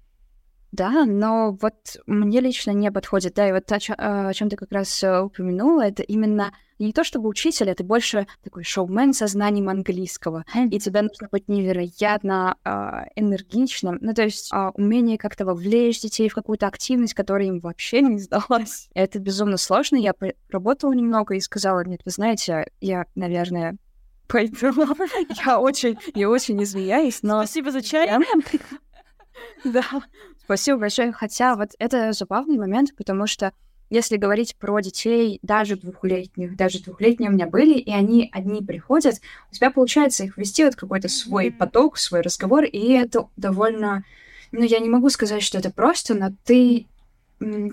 Да, 0.76 1.06
но 1.06 1.58
вот 1.62 1.98
мне 2.06 2.42
лично 2.42 2.72
не 2.72 2.92
подходит. 2.92 3.36
Да, 3.36 3.48
и 3.48 3.54
вот 3.54 3.66
то, 3.66 3.78
о 3.98 4.34
чем 4.34 4.50
ты 4.50 4.58
как 4.58 4.72
раз 4.74 5.04
э, 5.04 5.22
упомянула, 5.22 5.88
это 5.88 6.04
именно 6.04 6.52
не 6.80 6.92
то 6.92 7.06
чтобы 7.06 7.30
учитель, 7.30 7.70
это 7.70 7.86
больше 7.86 8.28
такой 8.44 8.66
шоумен 8.66 9.14
со 9.14 9.28
знанием 9.28 9.70
английского. 9.70 10.44
И 10.70 10.78
тебе 10.78 11.04
нужно 11.04 11.30
быть 11.32 11.48
невероятно 11.48 12.58
э, 12.66 12.70
энергичным. 13.16 14.00
Ну, 14.02 14.14
то 14.14 14.24
есть 14.24 14.52
э, 14.52 14.72
умение 14.74 15.18
как-то 15.18 15.46
вовлечь 15.46 16.02
детей 16.02 16.28
в 16.28 16.36
какую-то 16.36 16.68
активность, 16.68 17.14
которая 17.14 17.48
им 17.48 17.60
вообще 17.62 18.02
не 18.02 18.20
сдалась. 18.20 18.90
Это 18.94 19.20
безумно 19.20 19.56
сложно. 19.56 19.96
Я 19.96 20.14
работала 20.50 20.92
немного 20.92 21.36
и 21.36 21.40
сказала, 21.40 21.86
нет, 21.86 22.02
вы 22.04 22.12
знаете, 22.12 22.68
я, 22.82 23.06
наверное, 23.16 23.78
пойду. 24.28 24.74
я 25.46 25.58
очень, 25.58 25.98
я 26.14 26.30
очень 26.30 26.62
извиняюсь, 26.62 27.20
но... 27.24 27.46
Спасибо 27.46 27.72
за 27.72 27.82
чай. 27.82 28.10
Да, 29.74 29.84
Спасибо 30.46 30.78
большое. 30.78 31.12
Хотя 31.12 31.56
вот 31.56 31.72
это 31.80 32.14
забавный 32.14 32.58
момент, 32.58 32.96
потому 32.96 33.26
что 33.26 33.52
если 33.90 34.18
говорить 34.18 34.56
про 34.58 34.80
детей, 34.80 35.40
даже 35.42 35.76
двухлетних, 35.76 36.56
даже 36.56 36.84
двухлетние 36.84 37.30
у 37.30 37.34
меня 37.34 37.48
были, 37.48 37.74
и 37.74 37.92
они 37.92 38.30
одни 38.32 38.62
приходят, 38.64 39.16
у 39.52 39.56
тебя 39.56 39.72
получается 39.72 40.24
их 40.24 40.38
вести 40.38 40.64
вот 40.64 40.76
какой-то 40.76 41.08
свой 41.08 41.52
поток, 41.52 41.98
свой 41.98 42.22
разговор, 42.22 42.64
и 42.64 42.92
это 42.92 43.28
довольно... 43.38 44.04
Ну, 44.52 44.62
я 44.62 44.80
не 44.80 44.90
могу 44.90 45.10
сказать, 45.10 45.44
что 45.44 45.58
это 45.58 45.72
просто, 45.72 46.14
но 46.14 46.32
ты 46.46 46.88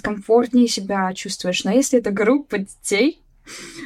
комфортнее 0.02 0.68
себя 0.68 1.12
чувствуешь. 1.14 1.64
Но 1.64 1.70
если 1.70 1.98
это 1.98 2.10
группа 2.10 2.58
детей, 2.58 3.21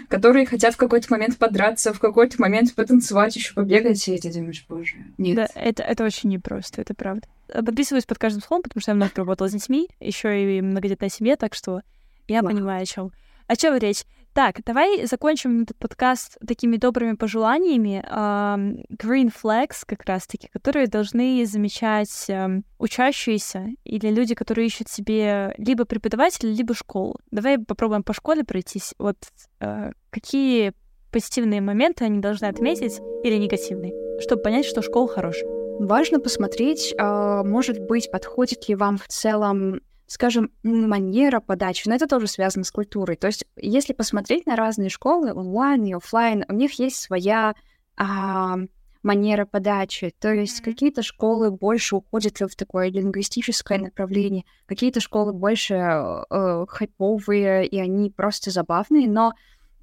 которые 0.09 0.47
хотят 0.47 0.75
в 0.75 0.77
какой-то 0.77 1.09
момент 1.11 1.39
подраться, 1.39 1.93
в 1.93 2.01
какой-то 2.01 2.41
момент 2.41 2.75
потанцевать, 2.75 3.37
еще 3.37 3.55
побегать, 3.55 4.07
и 4.09 4.19
ты 4.19 4.33
думаешь, 4.33 4.65
боже, 4.69 4.95
нет. 5.19 5.37
Да, 5.37 5.49
это, 5.55 5.83
это 5.83 6.05
очень 6.05 6.31
непросто, 6.31 6.81
это 6.81 6.95
правда. 6.95 7.27
Подписываюсь 7.49 8.07
под 8.07 8.19
каждым 8.19 8.43
словом, 8.43 8.63
потому 8.63 8.81
что 8.81 8.91
я 8.91 8.97
много 8.97 9.13
работала 9.17 9.49
с 9.49 9.53
детьми, 9.53 9.89
еще 10.01 10.59
и 10.59 10.61
многодетная 10.61 11.09
семья, 11.09 11.37
так 11.37 11.55
что 11.55 11.83
я 12.29 12.43
Вау. 12.43 12.53
понимаю, 12.53 12.83
о 12.83 12.87
чем. 12.87 13.13
О 13.47 13.57
чем 13.57 13.77
речь? 13.79 14.03
Так, 14.37 14.63
давай 14.67 15.07
закончим 15.07 15.63
этот 15.63 15.79
подкаст 15.79 16.37
такими 16.47 16.77
добрыми 16.77 17.17
пожеланиями. 17.17 18.05
Green 18.07 19.33
flags 19.33 19.77
как 19.87 20.05
раз-таки, 20.05 20.49
которые 20.53 20.89
должны 20.89 21.47
замечать 21.47 22.27
uh, 22.29 22.61
учащиеся 22.79 23.69
или 23.85 24.09
люди, 24.09 24.35
которые 24.35 24.67
ищут 24.67 24.91
себе 24.91 25.55
либо 25.57 25.87
преподавателя, 25.87 26.53
либо 26.53 26.75
школу. 26.75 27.19
Давай 27.31 27.59
попробуем 27.59 28.03
по 28.03 28.13
школе 28.13 28.45
пройтись. 28.45 28.93
Вот 28.99 29.17
uh, 29.61 29.95
какие 30.11 30.75
позитивные 31.11 31.63
моменты 31.63 32.05
они 32.05 32.21
должны 32.21 32.45
отметить 32.45 33.01
или 33.25 33.37
негативные, 33.37 33.95
чтобы 34.21 34.43
понять, 34.43 34.67
что 34.67 34.83
школа 34.83 35.09
хорошая. 35.09 35.49
Важно 35.79 36.21
посмотреть, 36.21 36.95
а, 36.99 37.43
может 37.43 37.79
быть, 37.79 38.11
подходит 38.11 38.69
ли 38.69 38.75
вам 38.75 38.97
в 38.97 39.09
целом 39.09 39.81
скажем, 40.07 40.51
манера 40.63 41.41
подачи, 41.41 41.89
но 41.89 41.95
это 41.95 42.07
тоже 42.07 42.27
связано 42.27 42.65
с 42.65 42.71
культурой. 42.71 43.17
То 43.17 43.27
есть, 43.27 43.45
если 43.57 43.93
посмотреть 43.93 44.47
на 44.47 44.57
разные 44.57 44.89
школы, 44.89 45.33
онлайн 45.33 45.85
и 45.85 45.95
офлайн, 45.95 46.45
у 46.49 46.53
них 46.53 46.79
есть 46.79 46.97
своя 46.97 47.55
а, 47.97 48.57
манера 49.03 49.47
подачи. 49.47 50.15
То 50.19 50.33
есть, 50.33 50.61
mm-hmm. 50.61 50.65
какие-то 50.65 51.03
школы 51.03 51.51
больше 51.51 51.97
уходят 51.97 52.39
в 52.41 52.55
такое 52.57 52.89
лингвистическое 52.91 53.79
направление, 53.79 54.45
какие-то 54.67 55.01
школы 55.01 55.33
больше 55.33 55.75
э, 55.75 56.67
хайповые, 56.69 57.67
и 57.67 57.79
они 57.79 58.11
просто 58.11 58.51
забавные, 58.51 59.09
но 59.09 59.33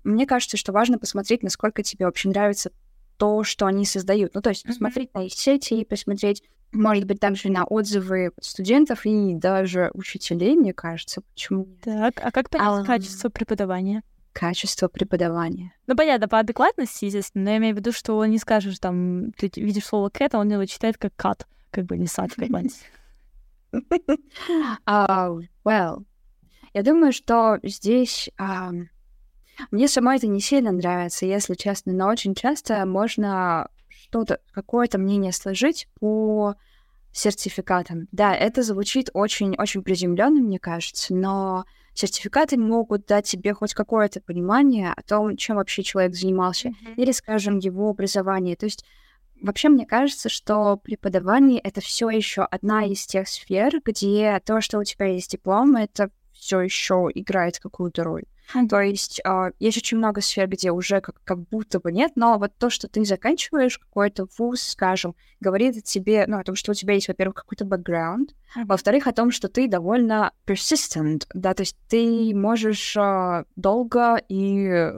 мне 0.03 0.25
кажется, 0.25 0.57
что 0.57 0.73
важно 0.73 0.99
посмотреть, 0.99 1.43
насколько 1.43 1.81
тебе 1.81 2.05
вообще 2.05 2.29
нравится 2.29 2.71
то, 3.17 3.43
что 3.43 3.65
они 3.65 3.85
создают. 3.85 4.35
Ну, 4.35 4.41
то 4.41 4.49
есть 4.49 4.63
посмотреть 4.65 5.09
mm-hmm. 5.09 5.19
на 5.19 5.25
их 5.25 5.33
сети, 5.33 5.73
и 5.75 5.85
посмотреть, 5.85 6.43
может 6.73 7.05
быть, 7.05 7.19
также 7.19 7.49
на 7.49 7.65
отзывы 7.65 8.31
студентов 8.41 9.05
и 9.05 9.35
даже 9.35 9.91
учителей, 9.93 10.55
мне 10.55 10.73
кажется. 10.73 11.21
Почему? 11.33 11.67
Так, 11.83 12.15
а 12.21 12.31
как 12.31 12.49
понять 12.49 12.83
а, 12.83 12.85
качество 12.85 13.29
преподавания? 13.29 14.03
Качество 14.33 14.87
преподавания. 14.87 15.73
Ну, 15.87 15.95
понятно, 15.95 16.27
по 16.27 16.39
адекватности, 16.39 17.05
естественно, 17.05 17.45
но 17.45 17.49
я 17.51 17.57
имею 17.57 17.75
в 17.75 17.77
виду, 17.77 17.91
что 17.91 18.17
он 18.17 18.31
не 18.31 18.39
скажешь, 18.39 18.79
там, 18.79 19.31
ты 19.33 19.51
видишь 19.55 19.85
слово 19.85 20.09
«кэт», 20.09 20.33
а 20.33 20.39
он 20.39 20.51
его 20.51 20.65
читает 20.65 20.97
как 20.97 21.15
«кат», 21.15 21.47
как 21.69 21.85
бы 21.85 21.97
не 21.97 22.07
«сад», 22.07 22.31
как 22.35 22.49
бы. 22.49 22.63
Well, 25.65 26.05
я 26.73 26.83
думаю, 26.83 27.13
что 27.13 27.59
здесь 27.63 28.29
Мне 29.71 29.87
самой 29.87 30.17
это 30.17 30.27
не 30.27 30.41
сильно 30.41 30.71
нравится, 30.71 31.25
если 31.25 31.53
честно, 31.53 31.93
но 31.93 32.07
очень 32.07 32.33
часто 32.33 32.85
можно 32.85 33.69
что-то, 34.13 34.39
какое-то 34.51 34.99
мнение 34.99 35.31
сложить 35.31 35.87
по 35.99 36.53
сертификатам. 37.11 38.07
Да, 38.11 38.35
это 38.35 38.61
звучит 38.61 39.09
очень-очень 39.13 39.81
приземленно, 39.81 40.39
мне 40.39 40.59
кажется, 40.59 41.15
но 41.15 41.65
сертификаты 41.95 42.57
могут 42.57 43.07
дать 43.07 43.25
тебе 43.25 43.53
хоть 43.53 43.73
какое-то 43.73 44.21
понимание 44.21 44.93
о 44.95 45.01
том, 45.01 45.35
чем 45.35 45.55
вообще 45.55 45.81
человек 45.81 46.15
занимался, 46.15 46.69
mm-hmm. 46.69 46.95
или, 46.97 47.11
скажем, 47.11 47.57
его 47.57 47.89
образование. 47.89 48.55
То 48.55 48.65
есть 48.65 48.85
Вообще, 49.41 49.67
мне 49.67 49.85
кажется, 49.85 50.29
что 50.29 50.77
преподавание— 50.77 51.59
это 51.63 51.81
все 51.81 52.09
еще 52.09 52.43
одна 52.43 52.85
из 52.85 53.05
тех 53.05 53.27
сфер, 53.27 53.81
где 53.83 54.39
то, 54.45 54.61
что 54.61 54.79
у 54.79 54.85
тебя 54.85 55.07
есть 55.07 55.31
диплом, 55.31 55.75
это 55.75 56.11
все 56.31 56.61
еще 56.61 57.09
играет 57.13 57.59
какую-то 57.59 58.05
роль. 58.05 58.23
То 58.69 58.81
есть 58.81 59.21
э, 59.25 59.51
есть 59.59 59.77
очень 59.77 59.97
много 59.97 60.21
сфер, 60.21 60.47
где 60.47 60.71
уже 60.71 61.01
как, 61.01 61.21
как 61.23 61.39
будто 61.47 61.79
бы 61.79 61.91
нет, 61.91 62.11
но 62.15 62.37
вот 62.37 62.51
то, 62.57 62.69
что 62.69 62.87
ты 62.87 63.05
заканчиваешь 63.05 63.79
какой-то 63.79 64.27
вуз, 64.37 64.61
скажем, 64.61 65.15
говорит 65.39 65.77
о 65.77 65.81
тебе, 65.81 66.25
ну, 66.27 66.39
о 66.39 66.43
том, 66.43 66.55
что 66.55 66.71
у 66.71 66.75
тебя 66.75 66.93
есть, 66.93 67.07
во-первых, 67.07 67.35
какой-то 67.35 67.65
бэкграунд, 67.65 68.31
mm-hmm. 68.31 68.65
во-вторых, 68.65 69.07
о 69.07 69.13
том, 69.13 69.31
что 69.31 69.47
ты 69.47 69.67
довольно 69.67 70.31
persistent, 70.45 71.25
да, 71.33 71.53
то 71.53 71.61
есть 71.61 71.77
ты 71.87 72.33
можешь 72.35 72.95
э, 72.97 73.45
долго 73.55 74.21
и 74.27 74.91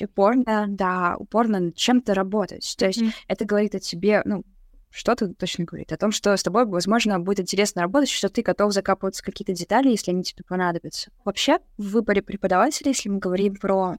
упорно, 0.00 0.66
да, 0.68 1.16
упорно 1.18 1.60
над 1.60 1.76
чем-то 1.76 2.14
работать. 2.14 2.74
То 2.78 2.86
есть 2.86 3.02
mm-hmm. 3.02 3.12
это 3.28 3.44
говорит 3.44 3.74
о 3.74 3.80
тебе, 3.80 4.22
ну, 4.24 4.44
что-то 4.90 5.32
точно 5.34 5.64
говорит 5.64 5.92
о 5.92 5.96
том, 5.96 6.12
что 6.12 6.36
с 6.36 6.42
тобой, 6.42 6.66
возможно, 6.66 7.20
будет 7.20 7.40
интересно 7.40 7.82
работать, 7.82 8.08
что 8.08 8.28
ты 8.28 8.42
готов 8.42 8.72
закапываться 8.72 9.22
в 9.22 9.26
какие-то 9.26 9.52
детали, 9.52 9.90
если 9.90 10.10
они 10.10 10.22
тебе 10.22 10.44
понадобятся. 10.48 11.10
Вообще, 11.24 11.58
в 11.76 11.90
выборе 11.90 12.22
преподавателя, 12.22 12.88
если 12.88 13.08
мы 13.08 13.18
говорим 13.18 13.56
про 13.56 13.96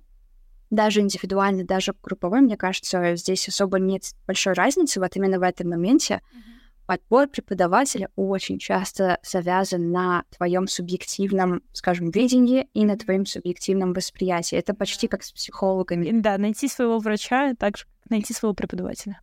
даже 0.70 1.02
индивидуально, 1.02 1.64
даже 1.64 1.94
групповой, 2.02 2.42
мне 2.42 2.58
кажется, 2.58 3.16
здесь 3.16 3.48
особо 3.48 3.80
нет 3.80 4.04
большой 4.28 4.54
разницы 4.54 5.00
вот 5.00 5.16
именно 5.16 5.40
в 5.40 5.44
этом 5.44 5.70
моменте. 5.70 6.16
Mm-hmm. 6.16 6.60
Подбор 6.86 7.28
преподавателя 7.28 8.10
очень 8.16 8.58
часто 8.58 9.20
завязан 9.24 9.92
на 9.92 10.24
твоем 10.36 10.68
субъективном, 10.68 11.62
скажем, 11.72 12.10
видении 12.10 12.68
и 12.74 12.84
на 12.84 12.98
твоем 12.98 13.28
субъективном 13.28 13.94
восприятии. 13.94 14.58
Это 14.58 14.74
почти 14.74 15.08
как 15.08 15.24
с 15.24 15.32
психологами. 15.32 16.20
Да, 16.20 16.40
найти 16.40 16.68
своего 16.68 16.98
врача, 16.98 17.54
так 17.54 17.78
же, 17.78 17.86
как 17.86 18.10
найти 18.10 18.34
своего 18.34 18.56
преподавателя. 18.56 19.22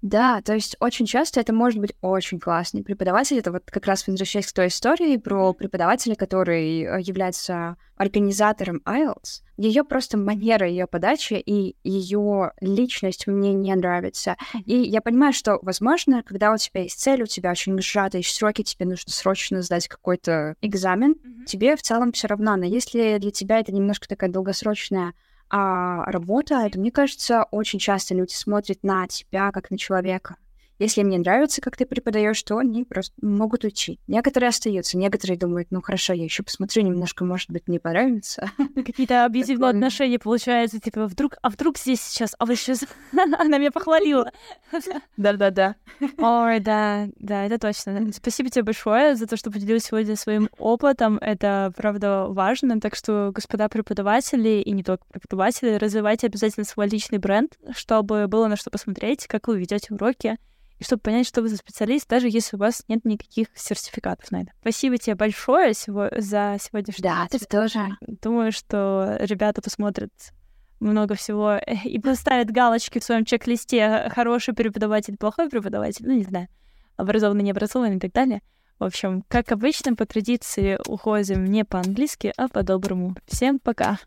Да, 0.00 0.40
то 0.42 0.54
есть 0.54 0.76
очень 0.78 1.06
часто 1.06 1.40
это 1.40 1.52
может 1.52 1.80
быть 1.80 1.94
очень 2.00 2.38
классный 2.38 2.84
преподаватель. 2.84 3.38
Это 3.38 3.50
вот 3.50 3.64
как 3.66 3.86
раз 3.86 4.06
возвращаясь 4.06 4.46
к 4.46 4.52
той 4.52 4.68
истории 4.68 5.16
про 5.16 5.52
преподавателя, 5.52 6.14
который 6.14 6.82
э, 6.82 7.00
является 7.00 7.76
организатором 7.96 8.80
IELTS. 8.86 9.42
Ее 9.56 9.82
просто 9.82 10.16
манера 10.16 10.68
ее 10.68 10.86
подачи 10.86 11.34
и 11.34 11.76
ее 11.82 12.52
личность 12.60 13.26
мне 13.26 13.52
не 13.54 13.74
нравится. 13.74 14.36
И 14.64 14.76
я 14.76 15.00
понимаю, 15.00 15.32
что, 15.32 15.58
возможно, 15.62 16.22
когда 16.22 16.52
у 16.52 16.56
тебя 16.56 16.82
есть 16.82 17.00
цель, 17.00 17.22
у 17.24 17.26
тебя 17.26 17.50
очень 17.50 17.76
сжатые 17.80 18.22
сроки, 18.22 18.62
тебе 18.62 18.86
нужно 18.86 19.12
срочно 19.12 19.62
сдать 19.62 19.88
какой-то 19.88 20.54
экзамен, 20.62 21.14
mm-hmm. 21.14 21.44
тебе 21.46 21.76
в 21.76 21.82
целом 21.82 22.12
все 22.12 22.28
равно. 22.28 22.54
Но 22.54 22.66
если 22.66 23.18
для 23.18 23.32
тебя 23.32 23.58
это 23.58 23.72
немножко 23.72 24.06
такая 24.06 24.30
долгосрочная 24.30 25.12
а 25.50 26.04
работа, 26.10 26.56
это, 26.66 26.78
мне 26.78 26.90
кажется, 26.90 27.44
очень 27.50 27.78
часто 27.78 28.14
люди 28.14 28.32
смотрят 28.32 28.82
на 28.82 29.06
тебя 29.06 29.50
как 29.52 29.70
на 29.70 29.78
человека. 29.78 30.36
Если 30.78 31.00
им 31.00 31.08
не 31.08 31.18
нравится, 31.18 31.60
как 31.60 31.76
ты 31.76 31.86
преподаешь, 31.86 32.42
то 32.42 32.58
они 32.58 32.84
просто 32.84 33.14
могут 33.20 33.64
уйти. 33.64 33.98
Некоторые 34.06 34.48
остаются, 34.48 34.96
некоторые 34.96 35.38
думают, 35.38 35.68
ну 35.70 35.82
хорошо, 35.82 36.12
я 36.12 36.24
еще 36.24 36.42
посмотрю 36.42 36.82
немножко, 36.82 37.24
может 37.24 37.50
быть, 37.50 37.66
мне 37.66 37.80
понравится. 37.80 38.50
Какие-то 38.74 39.24
объективные 39.24 39.70
отношения 39.70 40.18
получаются, 40.18 40.80
типа, 40.80 41.06
вдруг, 41.06 41.36
а 41.42 41.50
вдруг 41.50 41.78
здесь 41.78 42.00
сейчас, 42.00 42.34
а 42.38 42.46
вы 42.46 42.56
сейчас, 42.56 42.84
она 43.12 43.58
меня 43.58 43.72
похвалила. 43.72 44.30
Да-да-да. 45.16 45.76
Ой, 46.18 46.60
да, 46.60 47.08
да, 47.16 47.44
это 47.44 47.58
точно. 47.58 48.12
Спасибо 48.12 48.50
тебе 48.50 48.62
большое 48.62 49.16
за 49.16 49.26
то, 49.26 49.36
что 49.36 49.50
поделилась 49.50 49.84
сегодня 49.84 50.16
своим 50.16 50.48
опытом. 50.58 51.18
Это, 51.18 51.72
правда, 51.76 52.26
важно. 52.28 52.80
Так 52.80 52.94
что, 52.94 53.30
господа 53.34 53.68
преподаватели, 53.68 54.60
и 54.60 54.70
не 54.72 54.84
только 54.84 55.04
преподаватели, 55.10 55.74
развивайте 55.74 56.26
обязательно 56.26 56.64
свой 56.64 56.88
личный 56.88 57.18
бренд, 57.18 57.58
чтобы 57.70 58.28
было 58.28 58.46
на 58.46 58.56
что 58.56 58.70
посмотреть, 58.70 59.26
как 59.26 59.48
вы 59.48 59.58
ведете 59.58 59.94
уроки, 59.94 60.38
и 60.78 60.84
чтобы 60.84 61.00
понять, 61.00 61.26
что 61.26 61.42
вы 61.42 61.48
за 61.48 61.56
специалист, 61.56 62.08
даже 62.08 62.28
если 62.28 62.56
у 62.56 62.58
вас 62.58 62.84
нет 62.88 63.04
никаких 63.04 63.48
сертификатов 63.54 64.30
на 64.30 64.42
это. 64.42 64.52
Спасибо 64.60 64.96
тебе 64.98 65.16
большое 65.16 65.72
за 65.72 66.56
сегодняшний 66.60 67.02
Да, 67.02 67.26
ты 67.30 67.38
тоже. 67.38 67.80
Думаю, 68.00 68.52
что 68.52 69.16
ребята 69.20 69.60
посмотрят 69.60 70.12
много 70.80 71.14
всего 71.14 71.56
и 71.56 71.98
поставят 71.98 72.50
галочки 72.50 73.00
в 73.00 73.04
своем 73.04 73.24
чек-листе 73.24 74.10
хороший 74.14 74.54
преподаватель, 74.54 75.16
плохой 75.16 75.48
преподаватель, 75.48 76.06
ну, 76.06 76.14
не 76.14 76.24
знаю, 76.24 76.48
образованный, 76.96 77.42
необразованный 77.42 77.96
и 77.96 78.00
так 78.00 78.12
далее. 78.12 78.42
В 78.78 78.84
общем, 78.84 79.24
как 79.26 79.50
обычно, 79.50 79.96
по 79.96 80.06
традиции 80.06 80.78
уходим 80.86 81.44
не 81.44 81.64
по-английски, 81.64 82.32
а 82.36 82.48
по-доброму. 82.48 83.16
Всем 83.26 83.58
пока! 83.58 83.98